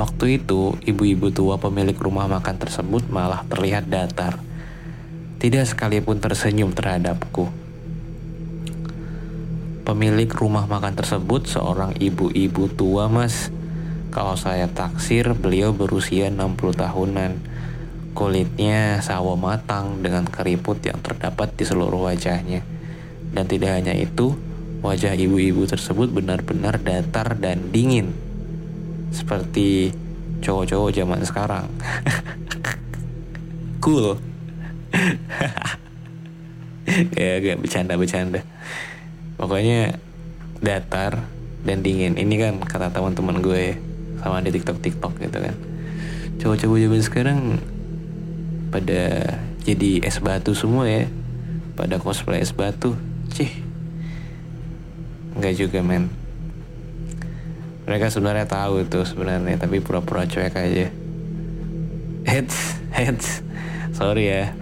waktu 0.00 0.40
itu 0.40 0.76
ibu-ibu 0.84 1.28
tua 1.32 1.60
pemilik 1.60 1.96
rumah 1.96 2.28
makan 2.28 2.56
tersebut 2.56 3.08
malah 3.12 3.44
terlihat 3.44 3.88
datar. 3.92 4.40
Tidak 5.36 5.64
sekalipun 5.68 6.20
tersenyum 6.20 6.72
terhadapku. 6.72 7.67
Pemilik 9.88 10.28
rumah 10.28 10.68
makan 10.68 11.00
tersebut 11.00 11.48
seorang 11.48 11.96
ibu-ibu 11.96 12.68
tua 12.68 13.08
mas. 13.08 13.48
Kalau 14.12 14.36
saya 14.36 14.68
taksir 14.68 15.32
beliau 15.32 15.72
berusia 15.72 16.28
60 16.28 16.76
tahunan. 16.76 17.32
Kulitnya 18.12 19.00
sawo 19.00 19.40
matang 19.40 20.04
dengan 20.04 20.28
keriput 20.28 20.84
yang 20.84 21.00
terdapat 21.00 21.56
di 21.56 21.64
seluruh 21.64 22.04
wajahnya. 22.04 22.60
Dan 23.32 23.48
tidak 23.48 23.80
hanya 23.80 23.96
itu, 23.96 24.36
wajah 24.84 25.16
ibu-ibu 25.16 25.64
tersebut 25.64 26.12
benar-benar 26.12 26.76
datar 26.84 27.40
dan 27.40 27.72
dingin. 27.72 28.12
Seperti 29.08 29.96
cowok-cowok 30.44 30.90
zaman 30.92 31.24
sekarang. 31.24 31.64
cool. 33.88 34.20
ya, 37.16 37.40
gak 37.40 37.58
bercanda-bercanda 37.64 38.44
pokoknya 39.38 39.96
datar 40.58 41.24
dan 41.62 41.80
dingin. 41.80 42.18
Ini 42.18 42.34
kan 42.36 42.54
kata 42.60 42.90
teman-teman 42.90 43.38
gue 43.38 43.78
sama 44.18 44.42
di 44.42 44.50
tiktok 44.50 44.82
tiktok 44.82 45.14
gitu 45.22 45.38
kan. 45.38 45.54
Cowok-cowok 46.38 46.78
zaman 46.82 47.02
sekarang 47.02 47.40
pada 48.74 49.02
jadi 49.62 50.02
es 50.02 50.18
batu 50.18 50.52
semua 50.58 50.90
ya. 50.90 51.06
Pada 51.78 52.02
cosplay 52.02 52.42
es 52.42 52.50
batu. 52.50 52.98
Cih. 53.30 53.50
Nggak 55.38 55.54
juga 55.54 55.78
men. 55.86 56.10
Mereka 57.86 58.12
sebenarnya 58.12 58.44
tahu 58.44 58.84
itu 58.84 59.00
sebenarnya 59.06 59.56
tapi 59.56 59.78
pura-pura 59.78 60.26
cuek 60.26 60.52
aja. 60.52 60.90
Heads 62.26 62.56
heads 62.90 63.40
sorry 63.94 64.28
ya. 64.28 64.52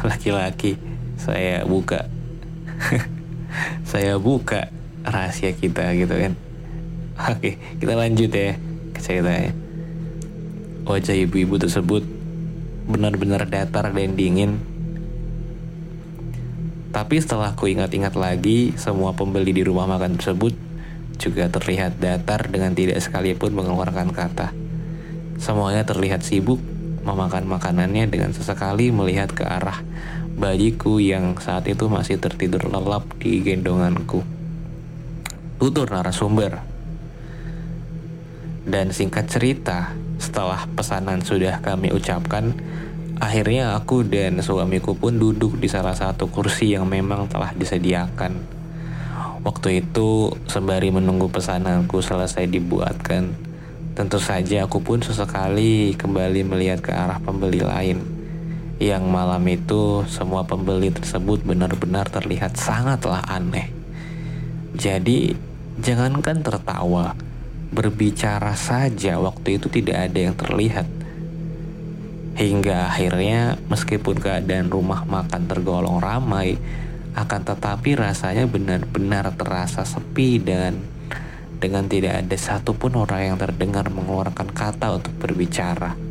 Laki-laki 0.00 0.76
saya 1.16 1.64
buka 1.64 2.04
saya 3.84 4.18
buka 4.18 4.68
rahasia 5.06 5.54
kita 5.54 5.94
gitu 5.94 6.14
kan. 6.14 6.32
Oke, 7.32 7.56
kita 7.80 7.94
lanjut 7.96 8.28
ya 8.28 8.60
ke 8.92 9.00
ceritanya. 9.00 9.56
Wajah 10.86 11.16
ibu-ibu 11.16 11.56
tersebut 11.56 12.04
benar-benar 12.86 13.48
datar 13.48 13.90
dan 13.90 14.14
dingin. 14.14 14.60
Tapi 16.94 17.16
setelah 17.20 17.52
ku 17.52 17.68
ingat-ingat 17.68 18.16
lagi, 18.16 18.72
semua 18.80 19.12
pembeli 19.12 19.52
di 19.52 19.62
rumah 19.66 19.84
makan 19.84 20.16
tersebut 20.16 20.54
juga 21.16 21.48
terlihat 21.48 21.96
datar 22.00 22.48
dengan 22.48 22.72
tidak 22.72 23.00
sekalipun 23.00 23.52
mengeluarkan 23.52 24.12
kata. 24.12 24.52
Semuanya 25.36 25.84
terlihat 25.84 26.24
sibuk 26.24 26.60
memakan 27.04 27.46
makanannya 27.46 28.08
dengan 28.08 28.32
sesekali 28.32 28.90
melihat 28.90 29.30
ke 29.32 29.44
arah 29.44 29.80
bayiku 30.36 31.00
yang 31.00 31.32
saat 31.40 31.64
itu 31.64 31.88
masih 31.88 32.20
tertidur 32.20 32.68
lelap 32.68 33.08
di 33.16 33.40
gendonganku. 33.40 34.20
Tutur 35.56 35.88
narasumber. 35.88 36.60
Dan 38.68 38.92
singkat 38.92 39.32
cerita, 39.32 39.96
setelah 40.20 40.68
pesanan 40.76 41.24
sudah 41.24 41.64
kami 41.64 41.88
ucapkan, 41.88 42.52
akhirnya 43.16 43.80
aku 43.80 44.04
dan 44.04 44.44
suamiku 44.44 44.92
pun 44.92 45.16
duduk 45.16 45.56
di 45.56 45.72
salah 45.72 45.96
satu 45.96 46.28
kursi 46.28 46.76
yang 46.76 46.84
memang 46.84 47.32
telah 47.32 47.56
disediakan. 47.56 48.36
Waktu 49.40 49.88
itu, 49.88 50.36
sembari 50.52 50.92
menunggu 50.92 51.32
pesananku 51.32 52.04
selesai 52.04 52.44
dibuatkan, 52.44 53.32
tentu 53.96 54.20
saja 54.20 54.68
aku 54.68 54.84
pun 54.84 55.00
sesekali 55.00 55.96
kembali 55.96 56.44
melihat 56.44 56.84
ke 56.84 56.92
arah 56.92 57.16
pembeli 57.24 57.64
lain 57.64 58.15
yang 58.76 59.08
malam 59.08 59.40
itu 59.48 60.04
semua 60.04 60.44
pembeli 60.44 60.92
tersebut 60.92 61.40
benar-benar 61.40 62.12
terlihat 62.12 62.60
sangatlah 62.60 63.24
aneh. 63.24 63.72
Jadi, 64.76 65.32
jangankan 65.80 66.44
tertawa, 66.44 67.16
berbicara 67.72 68.52
saja 68.52 69.16
waktu 69.16 69.56
itu 69.56 69.72
tidak 69.72 70.12
ada 70.12 70.18
yang 70.28 70.36
terlihat. 70.36 70.84
Hingga 72.36 72.92
akhirnya 72.92 73.56
meskipun 73.72 74.20
keadaan 74.20 74.68
rumah 74.68 75.08
makan 75.08 75.48
tergolong 75.48 75.96
ramai, 75.96 76.60
akan 77.16 77.48
tetapi 77.48 77.96
rasanya 77.96 78.44
benar-benar 78.44 79.32
terasa 79.40 79.88
sepi 79.88 80.36
dan 80.36 80.76
dengan 81.56 81.88
tidak 81.88 82.28
ada 82.28 82.36
satupun 82.36 82.92
orang 83.00 83.32
yang 83.32 83.36
terdengar 83.40 83.88
mengeluarkan 83.88 84.52
kata 84.52 85.00
untuk 85.00 85.16
berbicara. 85.16 86.05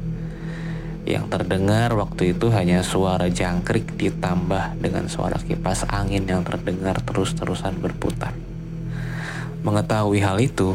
Yang 1.05 1.37
terdengar 1.37 1.93
waktu 1.93 2.33
itu 2.33 2.49
hanya 2.49 2.81
suara 2.81 3.29
jangkrik 3.29 3.93
ditambah 3.93 4.81
dengan 4.81 5.05
suara 5.05 5.37
kipas 5.37 5.85
angin 5.85 6.25
yang 6.25 6.41
terdengar 6.41 6.97
terus-terusan 7.05 7.77
berputar. 7.77 8.33
Mengetahui 9.61 10.17
hal 10.25 10.41
itu, 10.41 10.73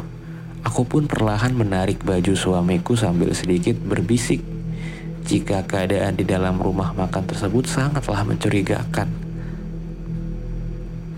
aku 0.62 0.86
pun 0.86 1.10
perlahan 1.10 1.50
menarik 1.50 2.06
baju 2.06 2.38
suamiku 2.38 2.94
sambil 2.94 3.34
sedikit 3.34 3.74
berbisik 3.74 4.38
jika 5.26 5.66
keadaan 5.66 6.14
di 6.14 6.22
dalam 6.26 6.58
rumah 6.62 6.94
makan 6.94 7.26
tersebut 7.26 7.66
sangatlah 7.66 8.22
mencurigakan. 8.22 9.10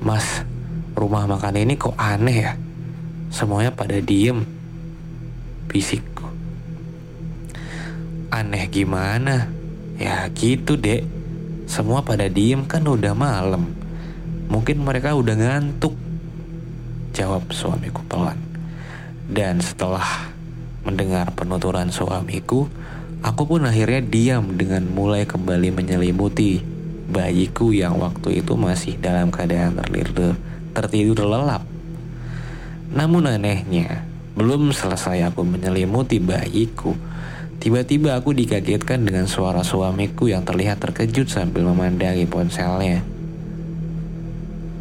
Mas, 0.05 0.45
rumah 0.97 1.29
makan 1.29 1.57
ini 1.61 1.77
kok 1.77 1.97
aneh 2.01 2.39
ya? 2.49 2.53
Semuanya 3.33 3.73
pada 3.73 3.97
diem. 4.01 4.45
Bisik 5.69 6.12
Aneh 8.33 8.65
gimana? 8.73 9.53
Ya 10.01 10.25
gitu 10.33 10.81
dek. 10.81 11.05
Semua 11.69 12.01
pada 12.01 12.33
diem 12.33 12.65
kan 12.65 12.81
udah 12.81 13.13
malam. 13.13 13.77
Mungkin 14.49 14.81
mereka 14.81 15.13
udah 15.13 15.37
ngantuk. 15.37 15.93
Jawab 17.13 17.53
suamiku 17.53 18.01
pelan. 18.09 18.41
Dan 19.29 19.61
setelah 19.61 20.33
mendengar 20.81 21.29
penuturan 21.37 21.93
suamiku, 21.93 22.73
aku 23.21 23.43
pun 23.45 23.69
akhirnya 23.69 24.01
diam 24.01 24.57
dengan 24.57 24.89
mulai 24.89 25.29
kembali 25.29 25.69
menyelimuti 25.69 26.65
bayiku 27.13 27.69
yang 27.77 28.01
waktu 28.01 28.41
itu 28.41 28.57
masih 28.57 28.97
dalam 28.97 29.29
keadaan 29.29 29.77
tertidur, 29.77 30.41
tertidur 30.73 31.29
lelap. 31.29 31.69
Namun 32.97 33.29
anehnya, 33.29 34.09
belum 34.33 34.73
selesai 34.73 35.29
aku 35.29 35.45
menyelimuti 35.45 36.17
bayiku, 36.17 36.97
tiba-tiba 37.63 38.19
aku 38.19 38.35
dikagetkan 38.35 39.07
dengan 39.07 39.31
suara 39.31 39.63
suamiku 39.63 40.27
yang 40.27 40.43
terlihat 40.43 40.83
terkejut 40.83 41.31
sambil 41.31 41.63
memandangi 41.63 42.27
ponselnya. 42.27 43.07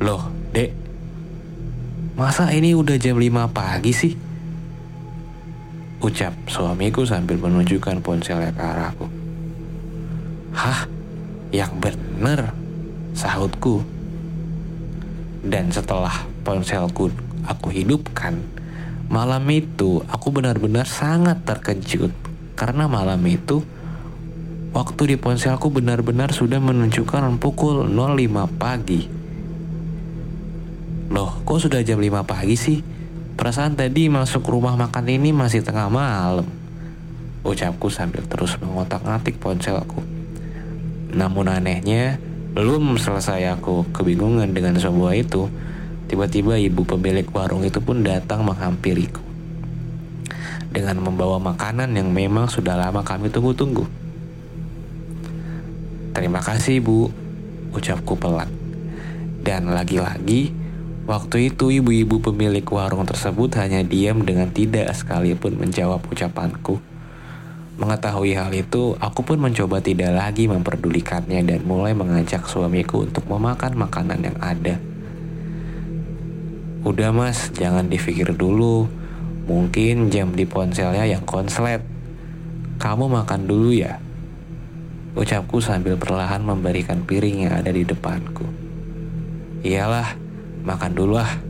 Loh, 0.01 0.33
dek, 0.49 0.73
masa 2.17 2.49
ini 2.49 2.73
udah 2.73 2.97
jam 2.97 3.21
5 3.21 3.53
pagi 3.53 3.93
sih? 3.93 4.13
Ucap 6.01 6.33
suamiku 6.49 7.05
sambil 7.05 7.37
menunjukkan 7.37 8.01
ponselnya 8.01 8.49
ke 8.49 8.61
arahku. 8.65 9.05
Hah? 10.57 10.89
Yang 11.53 11.71
bener? 11.77 12.49
Sahutku. 13.13 13.85
Dan 15.45 15.69
setelah 15.69 16.25
ponselku 16.41 17.13
aku 17.45 17.69
hidupkan, 17.69 18.41
malam 19.05 19.45
itu 19.53 20.01
aku 20.09 20.33
benar-benar 20.33 20.89
sangat 20.89 21.45
terkejut. 21.45 22.20
Karena 22.62 22.86
malam 22.86 23.17
itu, 23.26 23.65
waktu 24.69 25.02
di 25.10 25.15
ponselku 25.17 25.74
benar-benar 25.74 26.30
sudah 26.30 26.62
menunjukkan 26.62 27.41
pukul 27.41 27.89
05 27.89 28.45
pagi. 28.62 29.10
Loh, 31.10 31.41
kok 31.41 31.58
sudah 31.58 31.82
jam 31.82 31.97
5 31.97 32.21
pagi 32.21 32.54
sih? 32.54 32.86
Perasaan 33.34 33.74
tadi 33.74 34.13
masuk 34.13 34.45
rumah 34.45 34.78
makan 34.78 35.10
ini 35.10 35.34
masih 35.34 35.65
tengah 35.65 35.89
malam. 35.89 36.45
Ucapku 37.41 37.89
sambil 37.89 38.21
terus 38.30 38.54
mengotak-ngatik 38.62 39.41
ponselku. 39.41 40.06
Namun 41.17 41.50
anehnya, 41.50 42.21
belum 42.54 43.02
selesai 43.02 43.58
aku 43.58 43.89
kebingungan 43.89 44.54
dengan 44.54 44.78
semua 44.78 45.17
itu, 45.17 45.50
tiba-tiba 46.06 46.62
ibu 46.62 46.86
pemilik 46.86 47.26
warung 47.34 47.65
itu 47.65 47.82
pun 47.82 48.06
datang 48.06 48.45
menghampiriku. 48.45 49.30
Dengan 50.71 51.03
membawa 51.03 51.38
makanan 51.38 51.91
yang 51.99 52.15
memang 52.15 52.47
sudah 52.47 52.79
lama 52.79 53.03
kami 53.03 53.27
tunggu-tunggu. 53.27 53.84
Terima 56.15 56.39
kasih 56.39 56.79
bu, 56.79 57.12
ucapku 57.75 58.15
pelan. 58.15 58.47
Dan 59.43 59.71
lagi-lagi, 59.71 60.62
Waktu 61.01 61.49
itu 61.49 61.73
ibu-ibu 61.73 62.21
pemilik 62.21 62.62
warung 62.69 63.10
tersebut 63.10 63.57
hanya 63.57 63.81
diam 63.81 64.21
dengan 64.21 64.53
tidak 64.53 64.93
sekalipun 64.93 65.57
menjawab 65.57 65.97
ucapanku. 66.05 66.77
Mengetahui 67.81 68.38
hal 68.38 68.53
itu, 68.53 68.93
aku 69.01 69.25
pun 69.25 69.41
mencoba 69.41 69.81
tidak 69.81 70.13
lagi 70.13 70.45
memperdulikannya 70.45 71.41
dan 71.41 71.65
mulai 71.65 71.97
mengajak 71.97 72.45
suamiku 72.45 73.01
untuk 73.01 73.25
memakan 73.25 73.81
makanan 73.81 74.19
yang 74.21 74.38
ada. 74.38 74.77
Udah 76.86 77.10
mas, 77.10 77.49
jangan 77.49 77.89
dipikir 77.89 78.38
dulu. 78.38 78.86
Mungkin 79.45 80.13
jam 80.13 80.34
di 80.36 80.45
ponselnya 80.45 81.06
yang 81.06 81.25
konslet. 81.25 81.82
Kamu 82.77 83.10
makan 83.10 83.45
dulu 83.45 83.73
ya. 83.73 84.01
Ucapku 85.17 85.62
sambil 85.62 85.97
perlahan 85.97 86.41
memberikan 86.41 87.06
piring 87.06 87.49
yang 87.49 87.54
ada 87.62 87.69
di 87.69 87.84
depanku. 87.84 88.47
Iyalah, 89.62 90.17
Makan 90.62 90.93
dulu 90.93 91.17
ah, 91.17 91.41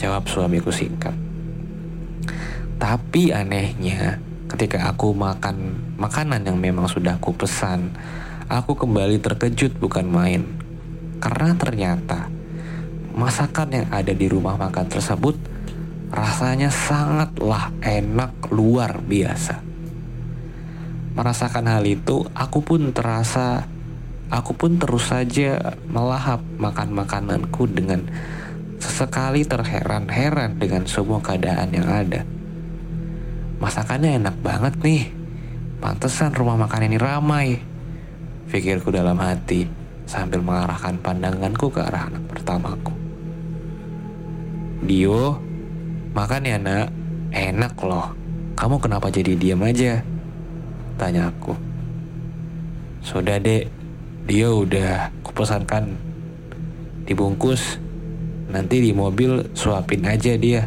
jawab 0.00 0.24
suamiku 0.24 0.72
singkat. 0.72 1.12
Tapi 2.80 3.36
anehnya, 3.36 4.16
ketika 4.48 4.88
aku 4.88 5.12
makan 5.12 5.76
makanan 6.00 6.48
yang 6.48 6.56
memang 6.56 6.88
sudah 6.88 7.20
aku 7.20 7.36
pesan, 7.36 7.92
aku 8.48 8.80
kembali 8.80 9.20
terkejut 9.20 9.76
bukan 9.76 10.08
main. 10.08 10.40
Karena 11.20 11.52
ternyata 11.52 12.32
masakan 13.12 13.84
yang 13.84 13.86
ada 13.92 14.16
di 14.16 14.24
rumah 14.24 14.56
makan 14.56 14.88
tersebut 14.88 15.36
rasanya 16.14 16.70
sangatlah 16.70 17.74
enak 17.82 18.32
luar 18.54 19.02
biasa. 19.02 19.60
Merasakan 21.14 21.66
hal 21.70 21.84
itu, 21.86 22.26
aku 22.34 22.62
pun 22.62 22.90
terasa 22.90 23.66
Aku 24.32 24.56
pun 24.56 24.80
terus 24.80 25.12
saja 25.12 25.78
melahap 25.86 26.40
makan 26.56 26.96
makananku 26.96 27.68
dengan 27.68 28.08
sesekali 28.82 29.44
terheran-heran 29.46 30.56
dengan 30.56 30.88
semua 30.88 31.20
keadaan 31.20 31.70
yang 31.70 31.86
ada. 31.86 32.26
Masakannya 33.60 34.18
enak 34.18 34.36
banget 34.40 34.74
nih. 34.80 35.02
Pantesan 35.78 36.32
rumah 36.32 36.56
makan 36.56 36.88
ini 36.88 36.98
ramai. 36.98 37.62
Pikirku 38.48 38.88
dalam 38.90 39.20
hati 39.20 39.70
sambil 40.08 40.40
mengarahkan 40.40 40.96
pandanganku 40.98 41.68
ke 41.68 41.84
arah 41.84 42.08
anak 42.08 42.24
pertamaku. 42.26 42.92
Dio, 44.84 45.38
makan 46.14 46.48
ya 46.48 46.56
nak. 46.56 46.88
Enak 47.34 47.74
loh. 47.82 48.14
Kamu 48.54 48.78
kenapa 48.78 49.10
jadi 49.10 49.34
diam 49.34 49.60
aja? 49.66 50.00
Tanya 50.94 51.34
aku. 51.34 51.58
Sudah 53.02 53.42
dek, 53.42 53.66
dia 54.24 54.48
udah 54.48 55.10
kupesankan 55.20 56.14
dibungkus 57.04 57.76
nanti 58.48 58.80
di 58.80 58.96
mobil 58.96 59.52
suapin 59.52 60.04
aja 60.08 60.32
dia 60.40 60.64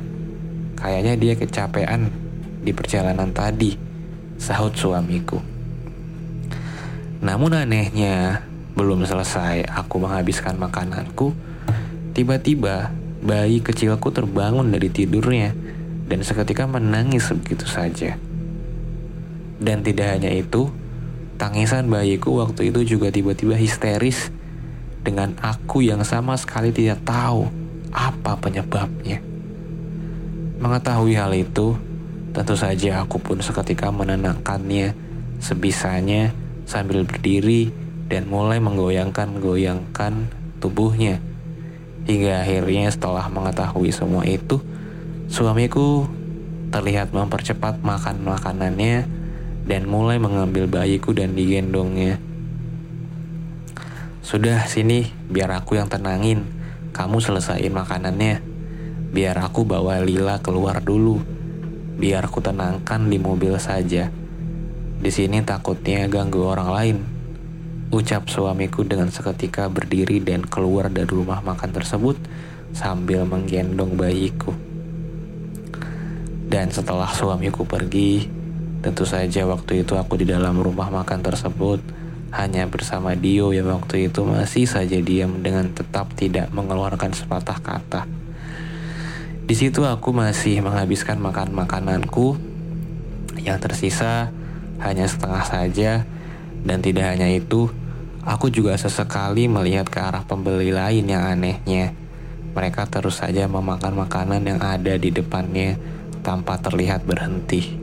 kayaknya 0.78 1.14
dia 1.18 1.34
kecapean 1.34 2.14
di 2.62 2.70
perjalanan 2.70 3.34
tadi 3.34 3.74
sahut 4.38 4.78
suamiku 4.78 5.42
namun 7.18 7.58
anehnya 7.58 8.46
belum 8.78 9.10
selesai 9.10 9.66
aku 9.74 10.06
menghabiskan 10.06 10.62
makananku 10.62 11.34
tiba-tiba 12.14 12.94
bayi 13.24 13.62
kecilku 13.62 14.14
terbangun 14.14 14.70
dari 14.70 14.90
tidurnya 14.90 15.54
dan 16.08 16.24
seketika 16.24 16.70
menangis 16.70 17.30
begitu 17.34 17.66
saja 17.66 18.16
dan 19.58 19.82
tidak 19.82 20.18
hanya 20.18 20.32
itu 20.32 20.70
Tangisan 21.38 21.86
bayiku 21.86 22.42
waktu 22.42 22.74
itu 22.74 22.98
juga 22.98 23.14
tiba-tiba 23.14 23.54
histeris 23.54 24.34
dengan 25.06 25.38
aku 25.38 25.86
yang 25.86 26.02
sama 26.02 26.34
sekali 26.34 26.74
tidak 26.74 27.06
tahu 27.06 27.46
apa 27.94 28.34
penyebabnya. 28.42 29.22
Mengetahui 30.58 31.14
hal 31.14 31.38
itu, 31.38 31.78
tentu 32.34 32.58
saja 32.58 33.06
aku 33.06 33.22
pun 33.22 33.38
seketika 33.38 33.94
menenangkannya 33.94 34.98
sebisanya 35.38 36.34
sambil 36.66 37.06
berdiri 37.06 37.70
dan 38.10 38.26
mulai 38.26 38.58
menggoyangkan-goyangkan 38.58 40.34
tubuhnya. 40.58 41.22
Hingga 42.08 42.48
akhirnya 42.48 42.88
setelah 42.88 43.28
mengetahui 43.28 43.92
semua 43.92 44.24
itu, 44.24 44.64
suamiku 45.28 46.08
terlihat 46.72 47.12
mempercepat 47.12 47.84
makan 47.84 48.24
makanannya 48.24 49.04
dan 49.68 49.84
mulai 49.84 50.16
mengambil 50.16 50.72
bayiku 50.72 51.12
dan 51.12 51.36
digendongnya. 51.36 52.16
Sudah 54.24 54.64
sini, 54.72 55.12
biar 55.28 55.52
aku 55.52 55.76
yang 55.76 55.92
tenangin. 55.92 56.48
Kamu 56.96 57.20
selesaiin 57.20 57.76
makanannya. 57.76 58.40
Biar 59.12 59.40
aku 59.44 59.68
bawa 59.68 60.00
Lila 60.04 60.40
keluar 60.40 60.80
dulu. 60.80 61.20
Biar 62.00 62.28
aku 62.28 62.40
tenangkan 62.40 63.08
di 63.08 63.20
mobil 63.20 63.56
saja. 63.60 64.12
Di 64.98 65.12
sini 65.12 65.44
takutnya 65.44 66.08
ganggu 66.12 66.44
orang 66.44 66.70
lain. 66.72 66.98
Ucap 67.88 68.28
suamiku 68.28 68.84
dengan 68.84 69.08
seketika 69.08 69.72
berdiri 69.72 70.20
dan 70.20 70.44
keluar 70.44 70.92
dari 70.92 71.08
rumah 71.08 71.40
makan 71.40 71.72
tersebut 71.72 72.20
sambil 72.76 73.24
menggendong 73.24 73.96
bayiku. 73.96 74.52
Dan 76.48 76.72
setelah 76.72 77.12
suamiku 77.12 77.64
pergi, 77.68 78.38
Tentu 78.78 79.10
saja 79.10 79.42
waktu 79.50 79.82
itu 79.82 79.98
aku 79.98 80.22
di 80.22 80.26
dalam 80.30 80.62
rumah 80.62 80.94
makan 80.94 81.26
tersebut 81.26 81.82
hanya 82.30 82.70
bersama 82.70 83.18
Dio 83.18 83.50
yang 83.50 83.74
waktu 83.74 84.08
itu 84.12 84.22
masih 84.22 84.70
saja 84.70 85.02
diam 85.02 85.42
dengan 85.42 85.74
tetap 85.74 86.14
tidak 86.14 86.54
mengeluarkan 86.54 87.10
sepatah 87.10 87.58
kata. 87.58 88.06
Di 89.48 89.56
situ 89.58 89.82
aku 89.82 90.14
masih 90.14 90.62
menghabiskan 90.62 91.18
makan 91.18 91.58
makananku 91.58 92.38
yang 93.42 93.58
tersisa 93.58 94.30
hanya 94.78 95.10
setengah 95.10 95.44
saja 95.48 95.92
dan 96.64 96.82
tidak 96.82 97.14
hanya 97.14 97.30
itu, 97.30 97.70
aku 98.26 98.50
juga 98.50 98.74
sesekali 98.80 99.46
melihat 99.46 99.86
ke 99.90 100.00
arah 100.02 100.24
pembeli 100.26 100.74
lain 100.74 101.06
yang 101.06 101.24
anehnya. 101.28 101.94
Mereka 102.58 102.90
terus 102.90 103.22
saja 103.22 103.46
memakan 103.46 103.94
makanan 104.08 104.42
yang 104.42 104.60
ada 104.64 104.98
di 104.98 105.14
depannya 105.14 105.78
tanpa 106.26 106.58
terlihat 106.58 107.06
berhenti. 107.06 107.78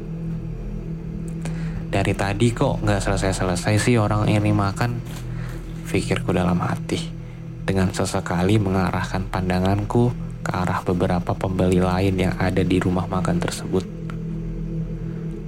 Dari 1.94 2.10
tadi 2.18 2.50
kok 2.50 2.82
nggak 2.82 2.98
selesai-selesai 2.98 3.78
sih 3.78 3.94
orang 4.02 4.26
ini 4.26 4.50
makan? 4.50 4.98
Pikirku 5.86 6.34
dalam 6.34 6.58
hati. 6.58 6.98
Dengan 7.62 7.94
sesekali 7.94 8.58
mengarahkan 8.58 9.30
pandanganku 9.30 10.10
ke 10.42 10.50
arah 10.50 10.82
beberapa 10.82 11.38
pembeli 11.38 11.78
lain 11.78 12.18
yang 12.18 12.34
ada 12.34 12.66
di 12.66 12.82
rumah 12.82 13.06
makan 13.06 13.38
tersebut. 13.38 13.93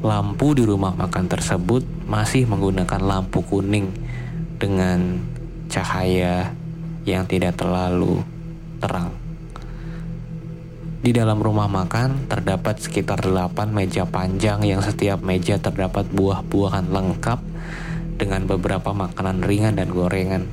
Lampu 0.07 0.55
di 0.55 0.62
rumah 0.62 0.95
makan 0.95 1.27
tersebut 1.27 1.83
masih 2.07 2.47
menggunakan 2.47 3.03
lampu 3.03 3.42
kuning 3.42 3.90
dengan 4.55 5.19
cahaya 5.66 6.55
yang 7.03 7.27
tidak 7.27 7.59
terlalu 7.59 8.23
terang. 8.79 9.11
Di 11.03 11.11
dalam 11.11 11.42
rumah 11.42 11.66
makan 11.66 12.31
terdapat 12.31 12.79
sekitar 12.79 13.19
8 13.19 13.66
meja 13.75 14.07
panjang 14.07 14.62
yang 14.62 14.79
setiap 14.79 15.19
meja 15.27 15.59
terdapat 15.59 16.07
buah-buahan 16.14 16.87
lengkap 16.87 17.42
dengan 18.14 18.47
beberapa 18.47 18.95
makanan 18.95 19.42
ringan 19.42 19.75
dan 19.75 19.90
gorengan. 19.90 20.47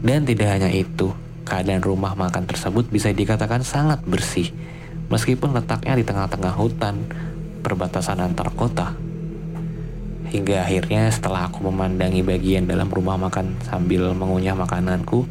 Dan 0.00 0.24
tidak 0.24 0.56
hanya 0.56 0.72
itu, 0.72 1.12
keadaan 1.44 1.84
rumah 1.84 2.16
makan 2.16 2.48
tersebut 2.48 2.88
bisa 2.88 3.12
dikatakan 3.12 3.60
sangat 3.60 4.00
bersih, 4.08 4.48
meskipun 5.12 5.52
letaknya 5.52 6.00
di 6.00 6.04
tengah-tengah 6.08 6.56
hutan, 6.56 7.04
perbatasan 7.60 8.20
antar 8.20 8.50
kota. 8.56 8.96
Hingga 10.30 10.62
akhirnya 10.62 11.10
setelah 11.10 11.50
aku 11.50 11.66
memandangi 11.66 12.22
bagian 12.22 12.66
dalam 12.70 12.86
rumah 12.86 13.18
makan 13.18 13.58
sambil 13.66 14.14
mengunyah 14.14 14.54
makananku, 14.54 15.26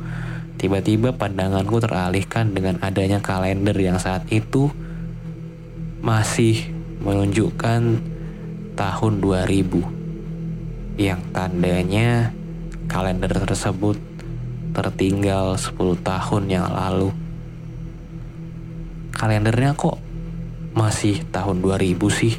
tiba-tiba 0.60 1.15
pandanganku 1.15 1.80
teralihkan 1.80 2.52
dengan 2.52 2.78
adanya 2.84 3.24
kalender 3.24 3.76
yang 3.80 3.96
saat 3.96 4.28
itu 4.28 4.68
masih 6.04 6.72
menunjukkan 7.00 7.82
tahun 8.76 9.13
2000 9.24 11.00
yang 11.00 11.20
tandanya 11.32 12.36
kalender 12.92 13.32
tersebut 13.32 13.96
tertinggal 14.76 15.56
10 15.56 15.80
tahun 16.04 16.44
yang 16.52 16.68
lalu. 16.68 17.15
Kalendernya 19.15 19.76
kok 19.80 20.00
masih 20.74 21.26
tahun 21.34 21.62
2000 21.62 21.98
sih? 22.12 22.34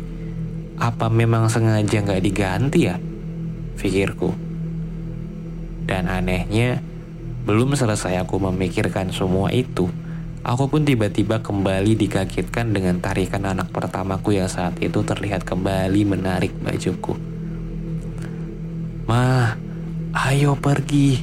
Apa 0.81 1.13
memang 1.13 1.51
sengaja 1.53 2.01
nggak 2.01 2.25
diganti 2.25 2.89
ya? 2.89 2.97
Pikirku. 3.77 4.33
Dan 5.85 6.07
anehnya, 6.07 6.81
belum 7.45 7.75
selesai 7.75 8.21
aku 8.23 8.39
memikirkan 8.39 9.11
semua 9.11 9.51
itu, 9.51 9.91
aku 10.45 10.71
pun 10.71 10.87
tiba-tiba 10.87 11.43
kembali 11.43 11.97
dikagetkan 11.97 12.71
dengan 12.71 13.01
tarikan 13.01 13.49
anak 13.49 13.73
pertamaku 13.75 14.39
yang 14.39 14.49
saat 14.49 14.79
itu 14.79 15.03
terlihat 15.03 15.43
kembali 15.43 16.01
menarik 16.05 16.55
bajuku. 16.61 17.17
Ma, 19.09 19.57
ayo 20.15 20.55
pergi. 20.55 21.19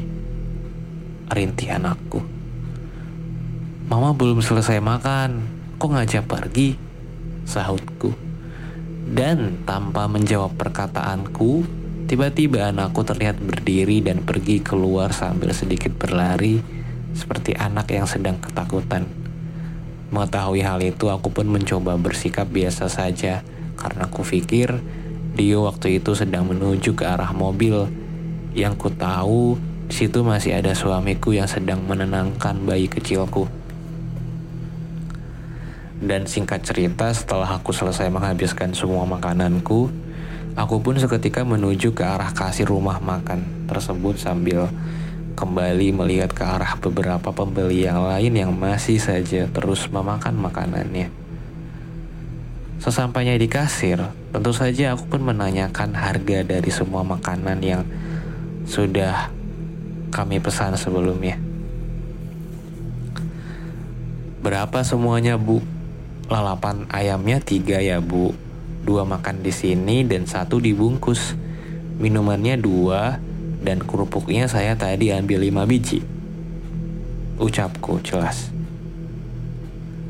Rintih 1.31 1.79
anakku. 1.79 2.19
Mama 3.87 4.11
belum 4.11 4.43
selesai 4.43 4.83
makan, 4.83 5.47
kok 5.79 5.87
ngajak 5.87 6.27
pergi? 6.27 6.86
Sahutku. 7.47 8.11
Dan 9.07 9.63
tanpa 9.63 10.11
menjawab 10.11 10.59
perkataanku, 10.59 11.63
tiba-tiba 12.11 12.67
anakku 12.67 13.07
terlihat 13.07 13.39
berdiri 13.39 14.03
dan 14.03 14.27
pergi 14.27 14.59
keluar 14.59 15.15
sambil 15.15 15.55
sedikit 15.55 15.95
berlari 15.95 16.59
seperti 17.15 17.55
anak 17.55 17.87
yang 17.95 18.03
sedang 18.03 18.35
ketakutan. 18.43 19.07
Mengetahui 20.11 20.59
hal 20.59 20.83
itu, 20.83 21.07
aku 21.07 21.31
pun 21.31 21.47
mencoba 21.47 21.95
bersikap 21.95 22.51
biasa 22.51 22.91
saja 22.91 23.47
karena 23.79 24.11
aku 24.11 24.27
pikir 24.27 24.83
Dio 25.37 25.69
waktu 25.69 26.01
itu 26.01 26.17
sedang 26.17 26.49
menuju 26.49 26.97
ke 26.97 27.05
arah 27.05 27.29
mobil. 27.29 27.87
Yang 28.57 28.73
ku 28.75 28.89
tahu, 28.89 29.55
di 29.85 29.93
situ 29.93 30.25
masih 30.25 30.57
ada 30.57 30.73
suamiku 30.73 31.29
yang 31.29 31.45
sedang 31.45 31.85
menenangkan 31.85 32.57
bayi 32.65 32.89
kecilku. 32.89 33.45
Dan 35.97 36.29
singkat 36.29 36.61
cerita, 36.61 37.09
setelah 37.09 37.57
aku 37.57 37.73
selesai 37.73 38.13
menghabiskan 38.13 38.69
semua 38.77 39.01
makananku, 39.09 39.89
aku 40.53 40.75
pun 40.77 40.93
seketika 41.01 41.41
menuju 41.41 41.97
ke 41.97 42.05
arah 42.05 42.29
kasir 42.37 42.69
rumah 42.69 43.01
makan 43.01 43.65
tersebut 43.65 44.21
sambil 44.21 44.69
kembali 45.33 45.93
melihat 45.97 46.33
ke 46.33 46.45
arah 46.45 46.77
beberapa 46.77 47.33
pembeli 47.33 47.89
yang 47.89 48.05
lain 48.05 48.33
yang 48.33 48.51
masih 48.53 49.01
saja 49.01 49.49
terus 49.49 49.89
memakan 49.89 50.37
makanannya. 50.37 51.09
Sesampainya 52.77 53.33
di 53.33 53.49
kasir, 53.49 53.97
tentu 54.29 54.53
saja 54.53 54.93
aku 54.93 55.09
pun 55.09 55.25
menanyakan 55.25 55.97
harga 55.97 56.45
dari 56.45 56.69
semua 56.69 57.01
makanan 57.01 57.57
yang 57.65 57.81
sudah 58.69 59.33
kami 60.13 60.37
pesan 60.37 60.77
sebelumnya. 60.77 61.41
Berapa 64.45 64.85
semuanya, 64.85 65.41
Bu? 65.41 65.76
Lalapan 66.27 66.83
ayamnya 66.91 67.39
tiga 67.39 67.79
ya 67.79 68.03
bu. 68.03 68.35
Dua 68.83 69.03
makan 69.03 69.43
di 69.43 69.51
sini 69.51 70.03
dan 70.03 70.27
satu 70.27 70.59
dibungkus. 70.59 71.35
Minumannya 71.97 72.59
dua 72.59 73.19
dan 73.63 73.81
kerupuknya 73.81 74.47
saya 74.47 74.75
tadi 74.75 75.11
ambil 75.11 75.43
lima 75.43 75.63
biji. 75.63 76.03
Ucapku 77.39 77.99
jelas. 78.03 78.51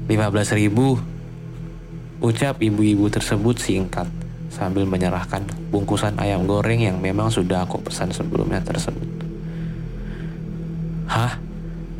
15 0.08 0.60
ribu. 0.60 0.97
Ucap 2.17 2.63
ibu-ibu 2.63 3.12
tersebut 3.13 3.62
singkat 3.62 4.10
sambil 4.49 4.89
menyerahkan 4.89 5.45
bungkusan 5.69 6.17
ayam 6.17 6.49
goreng 6.49 6.82
yang 6.82 6.97
memang 6.97 7.30
sudah 7.30 7.67
aku 7.67 7.77
pesan 7.84 8.10
sebelumnya 8.10 8.63
tersebut. 8.63 9.06
Hah? 11.06 11.38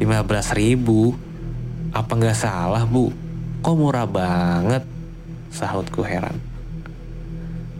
15 0.02 0.58
ribu? 0.58 1.14
Apa 1.94 2.18
nggak 2.18 2.38
salah 2.38 2.88
bu 2.88 3.27
Kok 3.58 3.74
murah 3.74 4.06
banget? 4.06 4.86
Sahutku 5.50 6.06
heran. 6.06 6.38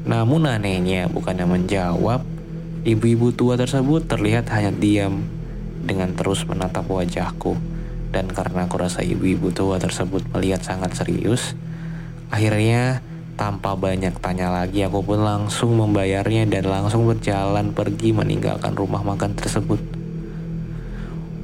Namun 0.08 0.50
anehnya 0.50 1.06
bukannya 1.06 1.46
menjawab, 1.46 2.26
ibu-ibu 2.82 3.30
tua 3.36 3.60
tersebut 3.60 4.10
terlihat 4.10 4.50
hanya 4.56 4.74
diam 4.74 5.28
dengan 5.86 6.18
terus 6.18 6.48
menatap 6.50 6.90
wajahku. 6.90 7.60
Dan 8.10 8.32
karena 8.32 8.66
aku 8.66 8.82
rasa 8.82 9.06
ibu-ibu 9.06 9.54
tua 9.54 9.78
tersebut 9.78 10.26
melihat 10.34 10.66
sangat 10.66 10.98
serius, 10.98 11.54
akhirnya 12.34 13.04
tanpa 13.38 13.78
banyak 13.78 14.18
tanya 14.18 14.50
lagi 14.50 14.82
aku 14.82 15.06
pun 15.06 15.22
langsung 15.22 15.78
membayarnya 15.78 16.50
dan 16.50 16.66
langsung 16.66 17.06
berjalan 17.06 17.70
pergi 17.70 18.16
meninggalkan 18.18 18.74
rumah 18.74 19.06
makan 19.06 19.38
tersebut. 19.38 19.78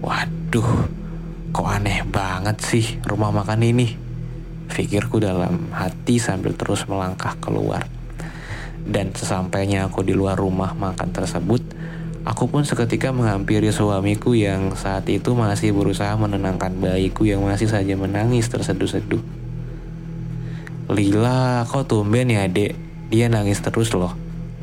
Waduh, 0.02 0.90
kok 1.54 1.70
aneh 1.70 2.02
banget 2.10 2.58
sih 2.66 2.98
rumah 3.06 3.30
makan 3.30 3.62
ini 3.62 4.03
pikirku 4.74 5.22
dalam 5.22 5.70
hati 5.70 6.18
sambil 6.18 6.58
terus 6.58 6.90
melangkah 6.90 7.38
keluar. 7.38 7.86
Dan 8.84 9.16
sesampainya 9.16 9.88
aku 9.88 10.04
di 10.04 10.12
luar 10.12 10.36
rumah 10.36 10.76
makan 10.76 11.14
tersebut, 11.16 11.62
aku 12.28 12.52
pun 12.52 12.68
seketika 12.68 13.16
menghampiri 13.16 13.72
suamiku 13.72 14.36
yang 14.36 14.76
saat 14.76 15.08
itu 15.08 15.32
masih 15.38 15.72
berusaha 15.72 16.12
menenangkan 16.20 16.76
bayiku 16.82 17.24
yang 17.24 17.46
masih 17.46 17.72
saja 17.72 17.96
menangis 17.96 18.52
terseduh-seduh. 18.52 19.24
Lila, 20.92 21.64
kok 21.64 21.88
tumben 21.88 22.28
ya 22.28 22.44
dek? 22.50 22.76
Dia 23.08 23.32
nangis 23.32 23.64
terus 23.64 23.96
loh, 23.96 24.12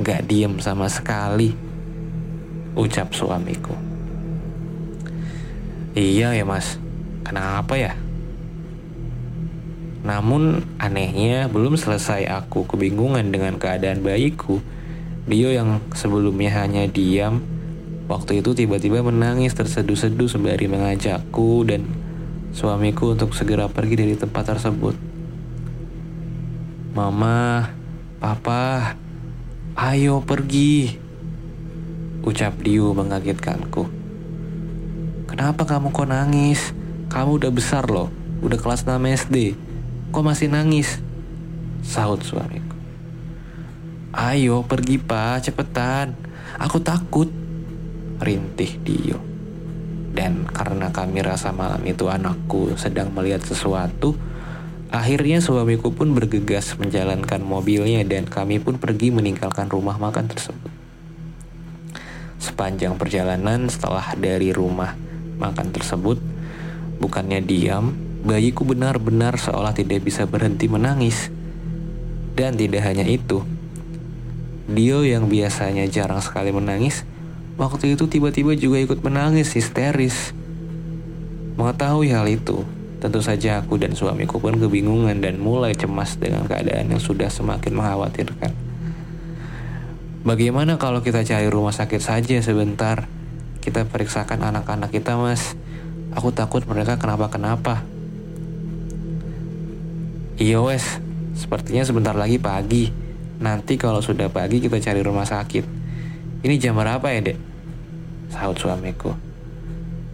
gak 0.02 0.28
diem 0.28 0.60
sama 0.60 0.90
sekali. 0.90 1.56
Ucap 2.76 3.16
suamiku. 3.16 3.72
Iya 5.96 6.36
ya 6.36 6.44
mas, 6.44 6.76
kenapa 7.24 7.74
ya? 7.74 7.96
Namun 10.10 10.66
anehnya 10.82 11.46
belum 11.46 11.78
selesai 11.78 12.26
aku 12.26 12.66
kebingungan 12.66 13.30
dengan 13.30 13.62
keadaan 13.62 14.02
bayiku. 14.02 14.58
Dio 15.30 15.54
yang 15.54 15.78
sebelumnya 15.94 16.50
hanya 16.58 16.90
diam, 16.90 17.38
waktu 18.10 18.42
itu 18.42 18.50
tiba-tiba 18.58 19.06
menangis 19.06 19.54
terseduh-seduh 19.54 20.26
sembari 20.26 20.66
mengajakku 20.66 21.62
dan 21.62 21.86
suamiku 22.50 23.14
untuk 23.14 23.38
segera 23.38 23.70
pergi 23.70 23.94
dari 24.02 24.18
tempat 24.18 24.50
tersebut. 24.50 24.98
Mama, 26.90 27.70
Papa, 28.18 28.98
ayo 29.78 30.26
pergi. 30.26 30.98
Ucap 32.26 32.58
Dio 32.66 32.90
mengagetkanku. 32.98 33.86
Kenapa 35.30 35.62
kamu 35.62 35.94
kok 35.94 36.10
nangis? 36.10 36.74
Kamu 37.06 37.38
udah 37.38 37.54
besar 37.54 37.86
loh, 37.86 38.10
udah 38.42 38.58
kelas 38.58 38.82
6 38.82 38.98
SD. 39.06 39.69
Kok 40.10 40.26
masih 40.26 40.50
nangis? 40.50 40.98
Sahut 41.86 42.18
suamiku. 42.26 42.74
Ayo 44.10 44.66
pergi 44.66 44.98
pak, 44.98 45.46
cepetan. 45.46 46.18
Aku 46.58 46.82
takut. 46.82 47.30
Rintih 48.18 48.76
Dio. 48.82 49.22
Dan 50.10 50.50
karena 50.50 50.90
kami 50.90 51.22
rasa 51.22 51.54
malam 51.54 51.80
itu 51.86 52.10
anakku 52.10 52.74
sedang 52.74 53.14
melihat 53.14 53.40
sesuatu, 53.46 54.18
akhirnya 54.90 55.38
suamiku 55.38 55.94
pun 55.94 56.10
bergegas 56.10 56.74
menjalankan 56.74 57.38
mobilnya 57.40 58.02
dan 58.02 58.26
kami 58.26 58.58
pun 58.58 58.82
pergi 58.82 59.14
meninggalkan 59.14 59.70
rumah 59.70 59.94
makan 59.96 60.26
tersebut. 60.26 60.72
Sepanjang 62.42 62.98
perjalanan 62.98 63.70
setelah 63.70 64.18
dari 64.18 64.50
rumah 64.50 64.98
makan 65.38 65.70
tersebut, 65.70 66.18
bukannya 66.98 67.40
diam, 67.46 68.09
bayiku 68.20 68.68
benar-benar 68.68 69.40
seolah 69.40 69.72
tidak 69.72 70.04
bisa 70.04 70.28
berhenti 70.28 70.68
menangis. 70.68 71.32
Dan 72.36 72.56
tidak 72.56 72.86
hanya 72.86 73.04
itu, 73.04 73.44
Dio 74.70 75.02
yang 75.02 75.26
biasanya 75.26 75.82
jarang 75.90 76.22
sekali 76.22 76.54
menangis, 76.54 77.02
waktu 77.58 77.98
itu 77.98 78.06
tiba-tiba 78.06 78.54
juga 78.54 78.78
ikut 78.78 79.02
menangis 79.02 79.50
histeris. 79.50 80.30
Mengetahui 81.58 82.14
hal 82.14 82.30
itu, 82.30 82.62
tentu 83.02 83.18
saja 83.18 83.58
aku 83.58 83.82
dan 83.82 83.98
suamiku 83.98 84.38
pun 84.38 84.54
kebingungan 84.54 85.18
dan 85.18 85.42
mulai 85.42 85.74
cemas 85.74 86.14
dengan 86.22 86.46
keadaan 86.46 86.86
yang 86.86 87.02
sudah 87.02 87.26
semakin 87.26 87.74
mengkhawatirkan. 87.74 88.52
Bagaimana 90.22 90.78
kalau 90.78 91.02
kita 91.02 91.26
cari 91.26 91.50
rumah 91.50 91.74
sakit 91.74 91.98
saja 91.98 92.38
sebentar? 92.38 93.10
Kita 93.58 93.90
periksakan 93.90 94.54
anak-anak 94.54 94.94
kita, 94.94 95.18
Mas. 95.18 95.58
Aku 96.14 96.30
takut 96.30 96.62
mereka 96.70 96.94
kenapa-kenapa. 96.94 97.82
Iya, 100.40 100.64
wes. 100.64 100.96
Sepertinya 101.36 101.84
sebentar 101.84 102.16
lagi 102.16 102.40
pagi. 102.40 102.88
Nanti 103.44 103.76
kalau 103.76 104.00
sudah 104.00 104.32
pagi 104.32 104.56
kita 104.56 104.80
cari 104.80 105.04
rumah 105.04 105.28
sakit. 105.28 105.68
Ini 106.40 106.56
jam 106.56 106.80
berapa 106.80 107.04
ya, 107.12 107.20
Dek? 107.20 107.38
Sahut 108.32 108.56
suamiku. 108.56 109.12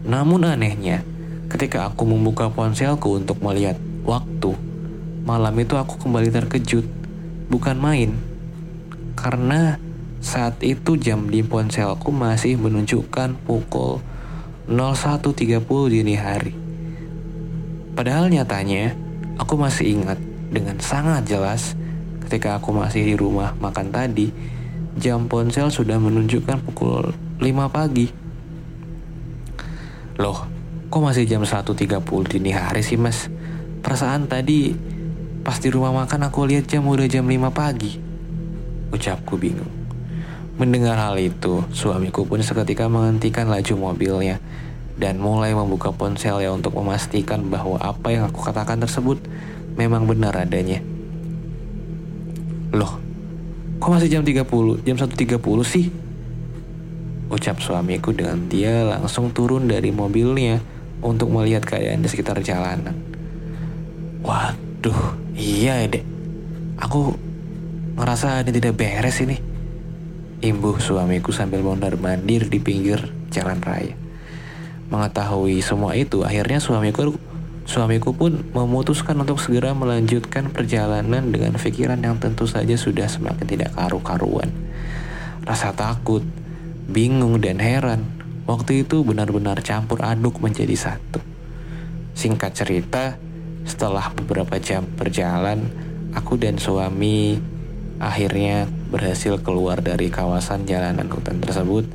Namun 0.03 0.43
anehnya, 0.43 1.07
ketika 1.47 1.87
aku 1.87 2.11
membuka 2.11 2.51
ponselku 2.51 3.15
untuk 3.15 3.39
melihat 3.39 3.79
waktu, 4.03 4.51
malam 5.23 5.55
itu 5.63 5.79
aku 5.79 5.95
kembali 5.95 6.35
terkejut. 6.35 6.91
Bukan 7.47 7.79
main. 7.79 8.19
Karena 9.15 9.79
saat 10.19 10.59
itu 10.67 10.99
jam 10.99 11.31
di 11.31 11.47
ponselku 11.47 12.11
masih 12.11 12.59
menunjukkan 12.59 13.47
pukul 13.47 14.03
01.30 14.67 15.63
dini 15.87 16.19
hari. 16.19 16.51
Padahal 17.95 18.27
nyatanya, 18.27 19.06
aku 19.37 19.55
masih 19.61 20.01
ingat 20.01 20.19
dengan 20.53 20.77
sangat 20.81 21.25
jelas 21.29 21.77
Ketika 22.27 22.59
aku 22.59 22.75
masih 22.75 23.07
di 23.07 23.15
rumah 23.15 23.55
makan 23.63 23.95
tadi, 23.95 24.35
jam 24.99 25.31
ponsel 25.31 25.71
sudah 25.71 25.95
menunjukkan 26.03 26.59
pukul 26.59 27.15
5 27.39 27.71
pagi. 27.71 28.11
Loh, 30.19 30.43
kok 30.91 31.03
masih 31.07 31.23
jam 31.23 31.47
1.30 31.47 32.03
dini 32.27 32.51
hari 32.51 32.83
sih 32.83 32.99
mas? 32.99 33.31
Perasaan 33.79 34.27
tadi 34.27 34.75
pas 35.47 35.55
di 35.63 35.71
rumah 35.71 35.95
makan 35.95 36.27
aku 36.27 36.51
lihat 36.51 36.67
jam 36.67 36.83
udah 36.83 37.07
jam 37.07 37.31
5 37.31 37.47
pagi. 37.55 37.95
Ucapku 38.91 39.39
bingung. 39.39 39.71
Mendengar 40.59 40.99
hal 40.99 41.23
itu, 41.23 41.63
suamiku 41.71 42.27
pun 42.27 42.43
seketika 42.43 42.91
menghentikan 42.91 43.47
laju 43.47 43.75
mobilnya 43.79 44.43
dan 44.97 45.21
mulai 45.21 45.53
membuka 45.53 45.93
ponsel 45.93 46.41
ya 46.41 46.51
untuk 46.53 46.73
memastikan 46.73 47.53
bahwa 47.53 47.77
apa 47.77 48.09
yang 48.17 48.33
aku 48.33 48.41
katakan 48.41 48.81
tersebut 48.81 49.21
memang 49.77 50.09
benar 50.09 50.33
adanya. 50.33 50.81
Loh, 52.73 52.97
kok 53.77 53.93
masih 53.93 54.09
jam 54.09 54.25
30, 54.25 54.83
jam 54.89 54.97
1.30 54.97 55.37
sih? 55.69 55.93
Ucap 57.29 57.61
suamiku 57.61 58.17
dengan 58.17 58.49
dia 58.49 58.89
langsung 58.89 59.31
turun 59.37 59.69
dari 59.69 59.93
mobilnya 59.93 60.65
untuk 61.05 61.29
melihat 61.29 61.69
keadaan 61.69 62.01
di 62.01 62.09
sekitar 62.09 62.41
jalanan. 62.41 62.97
Waduh, 64.25 65.21
iya 65.37 65.85
ya 65.85 65.89
dek. 65.93 66.05
Aku 66.81 67.13
ngerasa 68.01 68.41
ada 68.41 68.51
tidak 68.51 68.81
beres 68.81 69.21
ini. 69.21 69.37
Imbuh 70.41 70.81
suamiku 70.81 71.33
sambil 71.33 71.61
mondar-mandir 71.61 72.49
di 72.49 72.61
pinggir 72.61 73.13
jalan 73.33 73.61
raya. 73.61 74.06
Mengetahui 74.87 75.59
semua 75.63 75.99
itu, 75.99 76.23
akhirnya 76.23 76.63
suamiku 76.63 77.19
Suamiku 77.67 78.15
pun 78.15 78.47
memutuskan 78.55 79.19
untuk 79.19 79.43
segera 79.43 79.75
melanjutkan 79.75 80.55
perjalanan 80.55 81.35
dengan 81.35 81.59
pikiran 81.59 81.99
yang 81.99 82.15
tentu 82.23 82.47
saja 82.47 82.79
sudah 82.79 83.11
semakin 83.11 83.43
tidak 83.43 83.75
karu-karuan. 83.75 84.55
Rasa 85.43 85.75
takut, 85.75 86.23
bingung, 86.87 87.43
dan 87.43 87.59
heran 87.59 88.07
waktu 88.47 88.87
itu 88.87 89.03
benar-benar 89.03 89.59
campur 89.67 89.99
aduk 90.07 90.39
menjadi 90.39 90.79
satu. 90.79 91.19
Singkat 92.15 92.55
cerita, 92.55 93.19
setelah 93.67 94.15
beberapa 94.15 94.63
jam 94.63 94.87
berjalan, 94.87 95.67
aku 96.15 96.39
dan 96.39 96.63
suami 96.63 97.35
akhirnya 97.99 98.71
berhasil 98.95 99.43
keluar 99.43 99.83
dari 99.83 100.07
kawasan 100.07 100.71
jalanan 100.71 101.11
hutan 101.11 101.43
tersebut 101.43 101.91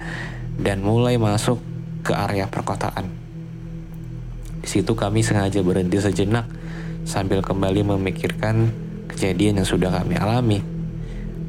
dan 0.60 0.84
mulai 0.84 1.16
masuk 1.16 1.64
ke 2.02 2.14
area 2.14 2.50
perkotaan. 2.50 3.10
Di 4.62 4.68
situ 4.70 4.94
kami 4.94 5.26
sengaja 5.26 5.62
berhenti 5.66 5.98
sejenak 5.98 6.46
sambil 7.06 7.42
kembali 7.42 7.82
memikirkan 7.98 8.70
kejadian 9.10 9.62
yang 9.62 9.68
sudah 9.68 9.90
kami 9.90 10.18
alami. 10.18 10.62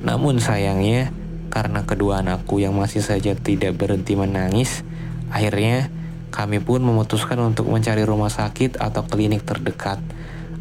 Namun 0.02 0.40
sayangnya, 0.40 1.12
karena 1.52 1.84
kedua 1.84 2.24
anakku 2.24 2.58
yang 2.58 2.72
masih 2.72 3.04
saja 3.04 3.36
tidak 3.36 3.76
berhenti 3.76 4.16
menangis, 4.16 4.80
akhirnya 5.28 5.92
kami 6.32 6.64
pun 6.64 6.80
memutuskan 6.80 7.36
untuk 7.44 7.68
mencari 7.68 8.02
rumah 8.08 8.32
sakit 8.32 8.80
atau 8.80 9.04
klinik 9.04 9.44
terdekat 9.44 10.00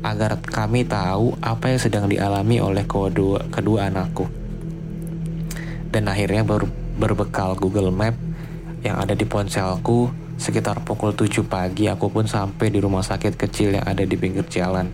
agar 0.04 0.42
kami 0.44 0.84
tahu 0.84 1.40
apa 1.40 1.72
yang 1.72 1.80
sedang 1.80 2.06
dialami 2.12 2.60
oleh 2.60 2.84
kedua, 2.84 3.48
kedua 3.48 3.88
anakku. 3.88 4.28
Dan 5.92 6.12
akhirnya 6.12 6.44
ber, 6.44 6.68
berbekal 7.00 7.56
Google 7.56 7.96
Map 7.96 8.31
yang 8.82 8.98
ada 8.98 9.14
di 9.14 9.26
ponselku, 9.26 10.10
Sekitar 10.42 10.82
pukul 10.82 11.14
7 11.14 11.46
pagi 11.46 11.86
aku 11.86 12.10
pun 12.10 12.26
sampai 12.26 12.74
di 12.74 12.82
rumah 12.82 13.06
sakit 13.06 13.38
kecil 13.38 13.78
yang 13.78 13.86
ada 13.86 14.02
di 14.02 14.18
pinggir 14.18 14.42
jalan. 14.50 14.90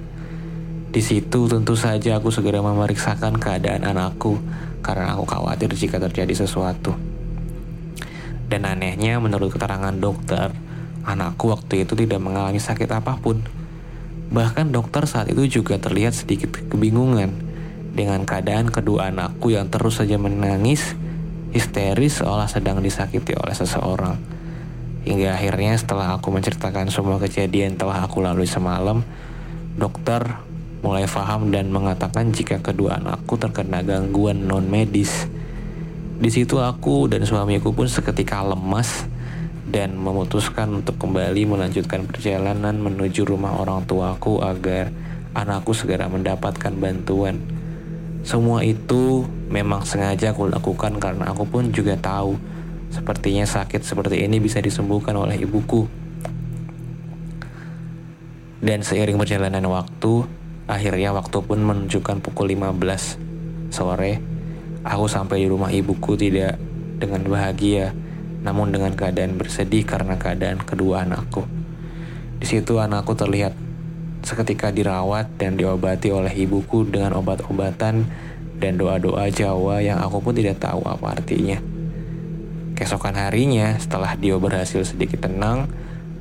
Di 0.91 0.99
situ 0.99 1.47
tentu 1.47 1.71
saja 1.79 2.19
aku 2.19 2.35
segera 2.35 2.59
memeriksakan 2.59 3.39
keadaan 3.39 3.87
anakku 3.87 4.43
karena 4.83 5.15
aku 5.15 5.23
khawatir 5.23 5.71
jika 5.71 6.03
terjadi 6.03 6.43
sesuatu. 6.43 6.99
Dan 8.51 8.67
anehnya 8.67 9.23
menurut 9.23 9.55
keterangan 9.55 9.95
dokter, 9.95 10.51
anakku 11.07 11.47
waktu 11.55 11.87
itu 11.87 11.95
tidak 11.95 12.19
mengalami 12.19 12.59
sakit 12.59 12.91
apa 12.91 13.15
pun. 13.15 13.39
Bahkan 14.27 14.75
dokter 14.75 15.07
saat 15.07 15.31
itu 15.31 15.63
juga 15.63 15.79
terlihat 15.79 16.11
sedikit 16.11 16.59
kebingungan 16.67 17.31
dengan 17.95 18.27
keadaan 18.27 18.67
kedua 18.67 19.15
anakku 19.15 19.55
yang 19.55 19.71
terus 19.71 20.03
saja 20.03 20.19
menangis 20.19 20.91
histeris 21.57 22.21
seolah 22.21 22.45
sedang 22.45 22.85
disakiti 22.85 23.33
oleh 23.33 23.57
seseorang. 23.57 24.21
Hingga 25.09 25.33
akhirnya 25.33 25.73
setelah 25.73 26.13
aku 26.13 26.29
menceritakan 26.29 26.93
semua 26.93 27.17
kejadian 27.17 27.81
telah 27.81 28.05
aku 28.05 28.21
lalui 28.21 28.45
semalam, 28.45 29.01
dokter 29.73 30.21
mulai 30.85 31.09
paham 31.09 31.49
dan 31.49 31.73
mengatakan 31.73 32.29
jika 32.29 32.61
kedua 32.61 33.01
anakku 33.01 33.41
terkena 33.41 33.81
gangguan 33.81 34.45
non 34.45 34.69
medis. 34.69 35.25
Di 36.17 36.29
situ 36.29 36.61
aku 36.61 37.09
dan 37.09 37.25
suamiku 37.25 37.73
pun 37.73 37.89
seketika 37.89 38.45
lemas 38.45 39.09
dan 39.67 39.97
memutuskan 39.97 40.81
untuk 40.81 40.95
kembali 41.01 41.43
melanjutkan 41.43 42.05
perjalanan 42.05 42.77
menuju 42.77 43.25
rumah 43.27 43.57
orang 43.57 43.83
tuaku 43.83 44.39
agar 44.45 44.93
anakku 45.33 45.73
segera 45.73 46.05
mendapatkan 46.07 46.73
bantuan. 46.77 47.41
Semua 48.25 48.63
itu 48.63 49.27
memang 49.47 49.87
sengaja 49.87 50.35
aku 50.35 50.51
lakukan 50.51 50.99
karena 50.99 51.31
aku 51.31 51.47
pun 51.47 51.71
juga 51.71 51.95
tahu 51.99 52.35
Sepertinya 52.87 53.43
sakit 53.43 53.83
seperti 53.83 54.23
ini 54.23 54.39
bisa 54.39 54.63
disembuhkan 54.63 55.15
oleh 55.19 55.35
ibuku. 55.43 55.87
Dan 58.57 58.81
seiring 58.81 59.19
perjalanan 59.19 59.63
waktu, 59.69 60.25
akhirnya 60.65 61.13
waktu 61.13 61.37
pun 61.43 61.61
menunjukkan 61.61 62.23
pukul 62.23 62.55
15 62.55 63.19
sore. 63.69 64.17
Aku 64.87 65.05
sampai 65.11 65.43
di 65.43 65.47
rumah 65.51 65.69
ibuku 65.69 66.15
tidak 66.15 66.55
dengan 66.97 67.27
bahagia, 67.27 67.91
namun 68.41 68.71
dengan 68.71 68.95
keadaan 68.95 69.35
bersedih 69.35 69.83
karena 69.83 70.15
keadaan 70.15 70.63
kedua 70.63 71.03
anakku. 71.03 71.43
Di 72.39 72.47
situ 72.47 72.79
anakku 72.79 73.13
terlihat 73.13 73.51
seketika 74.23 74.71
dirawat 74.71 75.37
dan 75.37 75.59
diobati 75.59 76.09
oleh 76.09 76.31
ibuku 76.33 76.87
dengan 76.87 77.19
obat-obatan 77.19 78.07
dan 78.57 78.77
doa-doa 78.77 79.29
Jawa 79.29 79.81
yang 79.81 80.01
aku 80.01 80.21
pun 80.21 80.33
tidak 80.33 80.61
tahu 80.61 80.81
apa 80.85 81.17
artinya. 81.17 81.57
Keesokan 82.77 83.17
harinya, 83.17 83.73
setelah 83.81 84.13
Dio 84.13 84.37
berhasil 84.37 84.85
sedikit 84.85 85.25
tenang, 85.25 85.65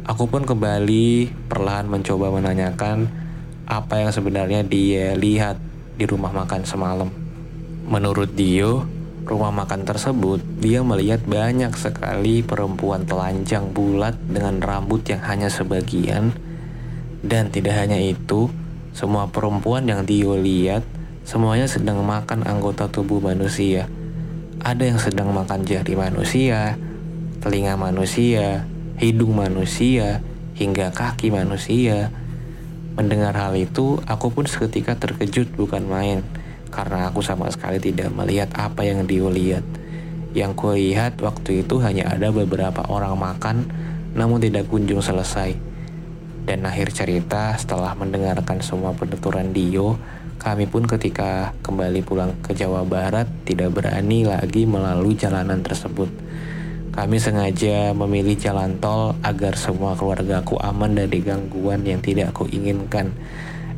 aku 0.09 0.24
pun 0.24 0.49
kembali 0.49 1.28
perlahan 1.53 1.84
mencoba 1.84 2.32
menanyakan 2.32 3.09
apa 3.68 4.01
yang 4.01 4.11
sebenarnya 4.14 4.64
dia 4.64 5.12
lihat 5.12 5.61
di 6.01 6.09
rumah 6.09 6.32
makan 6.32 6.64
semalam. 6.64 7.12
Menurut 7.84 8.32
Dio, 8.32 8.89
rumah 9.26 9.53
makan 9.53 9.84
tersebut 9.84 10.41
dia 10.62 10.80
melihat 10.80 11.20
banyak 11.26 11.76
sekali 11.76 12.41
perempuan 12.41 13.05
telanjang 13.05 13.74
bulat 13.74 14.16
dengan 14.24 14.62
rambut 14.62 15.05
yang 15.12 15.20
hanya 15.28 15.53
sebagian. 15.53 16.32
Dan 17.20 17.51
tidak 17.51 17.74
hanya 17.84 17.99
itu, 18.01 18.49
semua 18.97 19.28
perempuan 19.28 19.84
yang 19.84 20.09
Dio 20.09 20.39
lihat 20.41 20.95
semuanya 21.27 21.66
sedang 21.66 22.07
makan 22.07 22.47
anggota 22.47 22.87
tubuh 22.87 23.18
manusia 23.18 23.91
ada 24.66 24.83
yang 24.83 24.99
sedang 24.99 25.31
makan 25.31 25.62
jari 25.62 25.95
manusia, 25.95 26.74
telinga 27.39 27.79
manusia, 27.79 28.66
hidung 28.99 29.39
manusia, 29.39 30.27
hingga 30.59 30.91
kaki 30.91 31.31
manusia. 31.31 32.11
Mendengar 32.99 33.37
hal 33.39 33.55
itu, 33.55 34.03
aku 34.11 34.35
pun 34.35 34.51
seketika 34.51 34.99
terkejut 34.99 35.55
bukan 35.55 35.87
main, 35.87 36.27
karena 36.74 37.07
aku 37.12 37.22
sama 37.22 37.47
sekali 37.53 37.79
tidak 37.79 38.11
melihat 38.11 38.51
apa 38.59 38.83
yang 38.83 39.07
dia 39.07 39.29
lihat. 39.29 39.62
Yang 40.35 40.53
kulihat 40.59 41.20
waktu 41.22 41.62
itu 41.62 41.79
hanya 41.79 42.11
ada 42.11 42.35
beberapa 42.35 42.83
orang 42.91 43.14
makan, 43.14 43.70
namun 44.18 44.43
tidak 44.43 44.66
kunjung 44.66 44.99
selesai. 44.99 45.55
Dan 46.43 46.66
akhir 46.66 46.91
cerita, 46.91 47.55
setelah 47.55 47.95
mendengarkan 47.95 48.59
semua 48.66 48.91
penuturan 48.99 49.55
Dio, 49.55 49.95
kami 50.37 50.68
pun 50.68 50.84
ketika 50.84 51.57
kembali 51.64 52.05
pulang 52.05 52.37
ke 52.45 52.53
Jawa 52.53 52.84
Barat 52.84 53.26
tidak 53.49 53.74
berani 53.74 54.22
lagi 54.22 54.68
melalui 54.68 55.16
jalanan 55.16 55.64
tersebut. 55.64 56.09
Kami 56.97 57.20
sengaja 57.20 57.93
memilih 57.93 58.41
jalan 58.41 58.80
tol 58.80 59.12
agar 59.20 59.57
semua 59.61 59.93
keluargaku 59.97 60.57
aman 60.61 60.97
dari 60.97 61.20
gangguan 61.20 61.84
yang 61.84 62.01
tidak 62.01 62.32
aku 62.32 62.49
inginkan. 62.49 63.12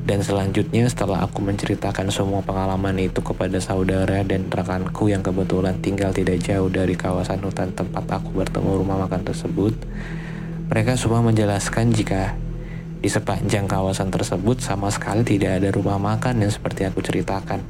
Dan 0.09 0.25
selanjutnya 0.25 0.89
setelah 0.89 1.27
aku 1.27 1.45
menceritakan 1.45 2.09
semua 2.09 2.41
pengalaman 2.41 2.97
itu 2.97 3.21
kepada 3.21 3.61
saudara 3.61 4.25
dan 4.25 4.49
rekanku 4.49 5.11
yang 5.13 5.21
kebetulan 5.21 5.77
tinggal 5.85 6.17
tidak 6.17 6.41
jauh 6.41 6.71
dari 6.73 6.97
kawasan 6.97 7.45
hutan 7.45 7.75
tempat 7.77 8.07
aku 8.09 8.33
bertemu 8.33 8.71
rumah 8.81 9.05
makan 9.05 9.27
tersebut, 9.27 9.77
mereka 10.73 10.97
semua 10.97 11.21
menjelaskan 11.21 11.93
jika 11.93 12.41
di 12.99 13.09
sepanjang 13.11 13.71
kawasan 13.71 14.11
tersebut 14.11 14.59
sama 14.59 14.91
sekali 14.91 15.23
tidak 15.23 15.63
ada 15.63 15.69
rumah 15.71 15.99
makan 15.99 16.43
yang 16.43 16.53
seperti 16.53 16.87
aku 16.87 17.03
ceritakan. 17.03 17.63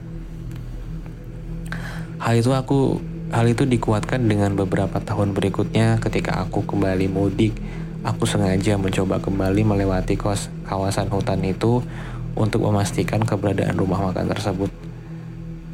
Hal 2.18 2.34
itu 2.34 2.50
aku 2.50 2.98
Hal 3.28 3.44
itu 3.44 3.68
dikuatkan 3.68 4.24
dengan 4.24 4.56
beberapa 4.56 5.04
tahun 5.04 5.36
berikutnya 5.36 6.00
ketika 6.00 6.40
aku 6.40 6.64
kembali 6.64 7.12
mudik. 7.12 7.52
Aku 8.00 8.24
sengaja 8.24 8.80
mencoba 8.80 9.20
kembali 9.20 9.68
melewati 9.68 10.16
kos 10.16 10.48
kawasan 10.64 11.12
hutan 11.12 11.44
itu 11.44 11.84
untuk 12.32 12.64
memastikan 12.64 13.20
keberadaan 13.20 13.76
rumah 13.76 14.00
makan 14.00 14.32
tersebut. 14.32 14.72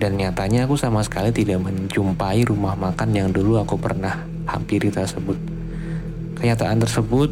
Dan 0.02 0.18
nyatanya 0.18 0.66
aku 0.66 0.74
sama 0.74 1.06
sekali 1.06 1.30
tidak 1.30 1.62
menjumpai 1.62 2.42
rumah 2.42 2.74
makan 2.74 3.14
yang 3.14 3.30
dulu 3.30 3.62
aku 3.62 3.78
pernah 3.78 4.26
hampiri 4.50 4.90
tersebut. 4.90 5.38
Kenyataan 6.34 6.82
tersebut 6.82 7.30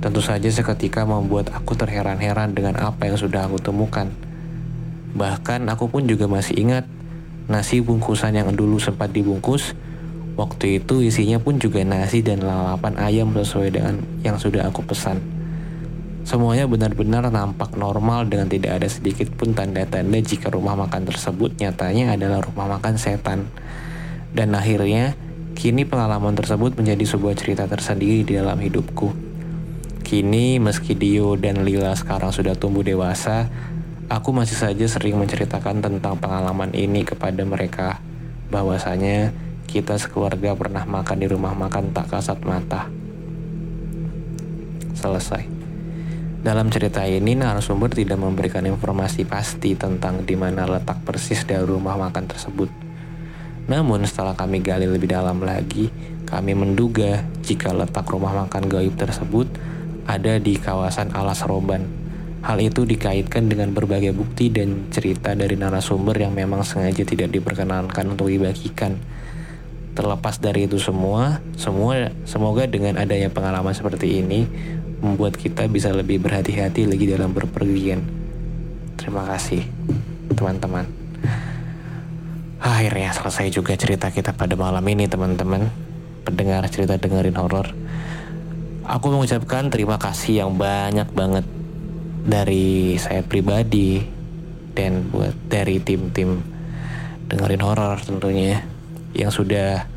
tentu 0.00 0.20
saja 0.20 0.48
seketika 0.48 1.04
membuat 1.04 1.52
aku 1.52 1.76
terheran-heran 1.78 2.52
dengan 2.52 2.76
apa 2.80 3.08
yang 3.08 3.16
sudah 3.16 3.48
aku 3.48 3.60
temukan. 3.60 4.10
Bahkan 5.16 5.64
aku 5.72 5.88
pun 5.88 6.04
juga 6.04 6.28
masih 6.28 6.60
ingat 6.60 6.84
Nasi 7.46 7.78
bungkusan 7.78 8.34
yang 8.34 8.50
dulu 8.58 8.82
sempat 8.82 9.14
dibungkus, 9.14 9.78
waktu 10.34 10.82
itu 10.82 10.98
isinya 10.98 11.38
pun 11.38 11.62
juga 11.62 11.78
nasi 11.86 12.18
dan 12.18 12.42
lalapan 12.42 12.98
ayam 12.98 13.30
sesuai 13.30 13.70
dengan 13.70 14.02
yang 14.26 14.34
sudah 14.34 14.66
aku 14.66 14.82
pesan. 14.82 15.22
Semuanya 16.26 16.66
benar-benar 16.66 17.30
nampak 17.30 17.78
normal 17.78 18.26
dengan 18.26 18.50
tidak 18.50 18.82
ada 18.82 18.90
sedikit 18.90 19.30
pun 19.30 19.54
tanda-tanda 19.54 20.18
jika 20.18 20.50
rumah 20.50 20.74
makan 20.74 21.06
tersebut 21.06 21.54
nyatanya 21.62 22.18
adalah 22.18 22.42
rumah 22.42 22.66
makan 22.66 22.98
setan. 22.98 23.46
Dan 24.34 24.50
akhirnya, 24.58 25.14
kini 25.54 25.86
pengalaman 25.86 26.34
tersebut 26.34 26.74
menjadi 26.74 27.06
sebuah 27.06 27.38
cerita 27.38 27.70
tersendiri 27.70 28.26
di 28.26 28.34
dalam 28.34 28.58
hidupku. 28.58 29.25
Kini, 30.06 30.62
meski 30.62 30.94
Dio 30.94 31.34
dan 31.34 31.66
Lila 31.66 31.90
sekarang 31.98 32.30
sudah 32.30 32.54
tumbuh 32.54 32.86
dewasa, 32.86 33.50
Aku 34.06 34.30
masih 34.30 34.54
saja 34.54 34.86
sering 34.86 35.18
menceritakan 35.18 35.82
tentang 35.82 36.14
pengalaman 36.22 36.70
ini 36.78 37.02
kepada 37.02 37.42
mereka, 37.42 37.98
bahwasanya 38.46 39.34
kita 39.66 39.98
sekeluarga 39.98 40.54
pernah 40.54 40.86
makan 40.86 41.18
di 41.18 41.26
rumah 41.26 41.58
makan 41.58 41.90
tak 41.90 42.06
kasat 42.14 42.38
mata. 42.46 42.86
Selesai. 44.94 45.42
Dalam 46.38 46.70
cerita 46.70 47.02
ini, 47.02 47.34
narasumber 47.34 47.90
tidak 47.90 48.22
memberikan 48.22 48.62
informasi 48.62 49.26
pasti 49.26 49.74
tentang 49.74 50.22
di 50.22 50.38
mana 50.38 50.70
letak 50.70 51.02
persis 51.02 51.42
dari 51.42 51.66
rumah 51.66 51.98
makan 51.98 52.30
tersebut. 52.30 52.70
Namun 53.66 54.06
setelah 54.06 54.38
kami 54.38 54.62
gali 54.62 54.86
lebih 54.86 55.10
dalam 55.10 55.42
lagi, 55.42 55.90
kami 56.30 56.54
menduga 56.54 57.26
jika 57.42 57.74
letak 57.74 58.06
rumah 58.06 58.46
makan 58.46 58.70
gaib 58.70 58.94
tersebut 58.94 59.50
ada 60.06 60.38
di 60.38 60.54
kawasan 60.56 61.12
Alas 61.12 61.42
Roban, 61.44 62.06
Hal 62.46 62.62
itu 62.62 62.86
dikaitkan 62.86 63.50
dengan 63.50 63.74
berbagai 63.74 64.14
bukti 64.14 64.54
dan 64.54 64.86
cerita 64.94 65.34
dari 65.34 65.58
narasumber 65.58 66.14
yang 66.14 66.30
memang 66.30 66.62
sengaja 66.62 67.02
tidak 67.02 67.34
diperkenankan 67.34 68.06
untuk 68.06 68.30
dibagikan. 68.30 69.02
Terlepas 69.98 70.38
dari 70.38 70.70
itu 70.70 70.78
semua, 70.78 71.42
semua 71.58 72.14
semoga 72.22 72.70
dengan 72.70 73.02
adanya 73.02 73.34
pengalaman 73.34 73.74
seperti 73.74 74.22
ini 74.22 74.46
membuat 75.02 75.34
kita 75.34 75.66
bisa 75.66 75.90
lebih 75.90 76.22
berhati-hati 76.22 76.86
lagi 76.86 77.10
dalam 77.10 77.34
berpergian. 77.34 78.06
Terima 78.94 79.26
kasih, 79.26 79.66
teman-teman. 80.30 80.86
Akhirnya 82.62 83.10
selesai 83.10 83.50
juga 83.50 83.74
cerita 83.74 84.14
kita 84.14 84.38
pada 84.38 84.54
malam 84.54 84.86
ini, 84.86 85.10
teman-teman. 85.10 85.66
Pendengar 86.22 86.62
cerita 86.70 86.94
dengerin 86.94 87.34
horor. 87.42 87.74
Aku 88.86 89.10
mengucapkan 89.10 89.66
terima 89.66 89.98
kasih 89.98 90.46
yang 90.46 90.54
banyak 90.54 91.10
banget 91.10 91.42
dari 92.22 92.94
saya 93.02 93.26
pribadi 93.26 93.98
dan 94.78 95.10
buat 95.10 95.34
dari 95.50 95.82
tim-tim 95.82 96.38
dengerin 97.26 97.66
horor 97.66 97.98
tentunya 97.98 98.62
yang 99.10 99.34
sudah 99.34 99.90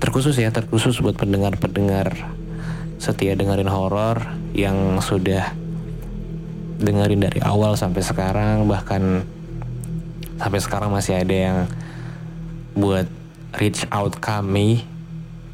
terkhusus 0.00 0.40
ya 0.40 0.48
terkhusus 0.48 1.04
buat 1.04 1.20
pendengar-pendengar 1.20 2.16
setia 2.96 3.36
dengerin 3.36 3.68
horor 3.68 4.24
yang 4.56 5.04
sudah 5.04 5.52
dengerin 6.80 7.28
dari 7.28 7.44
awal 7.44 7.76
sampai 7.76 8.00
sekarang 8.00 8.64
bahkan 8.64 9.28
sampai 10.40 10.60
sekarang 10.64 10.88
masih 10.96 11.20
ada 11.20 11.36
yang 11.36 11.58
buat 12.72 13.04
reach 13.60 13.84
out 13.92 14.16
kami 14.16 14.80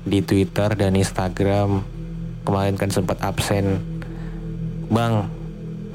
di 0.06 0.22
Twitter 0.22 0.70
dan 0.78 0.94
Instagram 0.94 1.99
kemarin 2.44 2.76
kan 2.76 2.90
sempat 2.90 3.20
absen. 3.20 3.82
Bang 4.90 5.30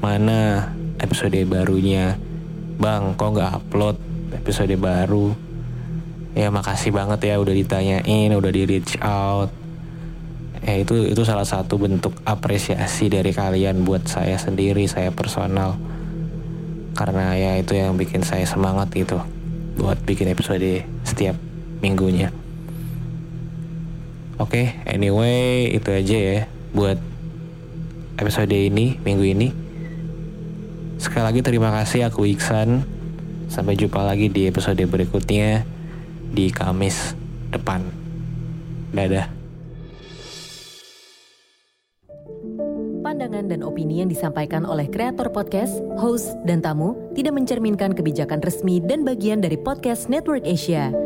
mana 0.00 0.72
episode 1.00 1.36
barunya? 1.48 2.16
Bang 2.76 3.16
kok 3.16 3.36
nggak 3.36 3.52
upload 3.62 3.96
episode 4.32 4.72
baru? 4.76 5.32
Ya 6.36 6.52
makasih 6.52 6.92
banget 6.92 7.32
ya 7.32 7.40
udah 7.40 7.54
ditanyain 7.56 8.30
udah 8.32 8.50
di 8.52 8.62
reach 8.68 9.00
out. 9.00 9.48
Ya 10.64 10.82
itu 10.82 11.08
itu 11.08 11.22
salah 11.24 11.46
satu 11.46 11.78
bentuk 11.78 12.12
apresiasi 12.24 13.08
dari 13.08 13.32
kalian 13.32 13.84
buat 13.84 14.04
saya 14.04 14.36
sendiri 14.36 14.84
saya 14.88 15.12
personal. 15.12 15.76
Karena 16.96 17.36
ya 17.36 17.60
itu 17.60 17.76
yang 17.76 17.96
bikin 18.00 18.24
saya 18.24 18.48
semangat 18.48 18.88
gitu 18.96 19.20
buat 19.76 20.00
bikin 20.08 20.32
episode 20.32 20.88
setiap 21.04 21.36
minggunya 21.84 22.32
oke 24.36 24.50
okay, 24.50 24.80
anyway 24.88 25.70
itu 25.72 25.88
aja 25.92 26.16
ya 26.16 26.40
buat 26.72 26.98
episode 28.16 28.52
ini 28.52 28.96
minggu 29.04 29.24
ini 29.24 29.48
Sekali 30.96 31.24
lagi 31.28 31.40
terima 31.44 31.68
kasih 31.70 32.08
aku 32.08 32.24
Iksan. 32.24 32.80
Sampai 33.46 33.76
jumpa 33.78 34.02
lagi 34.02 34.32
di 34.32 34.48
episode 34.48 34.80
berikutnya 34.80 35.62
di 36.32 36.48
Kamis 36.50 37.14
depan. 37.52 37.84
Dadah. 38.90 39.28
Pandangan 43.06 43.46
dan 43.46 43.62
opini 43.62 44.02
yang 44.02 44.10
disampaikan 44.10 44.66
oleh 44.66 44.90
kreator 44.90 45.30
podcast, 45.30 45.78
host, 45.94 46.34
dan 46.42 46.58
tamu 46.58 46.98
tidak 47.14 47.38
mencerminkan 47.38 47.94
kebijakan 47.94 48.42
resmi 48.42 48.82
dan 48.82 49.06
bagian 49.06 49.38
dari 49.38 49.54
podcast 49.54 50.10
Network 50.10 50.42
Asia. 50.42 51.05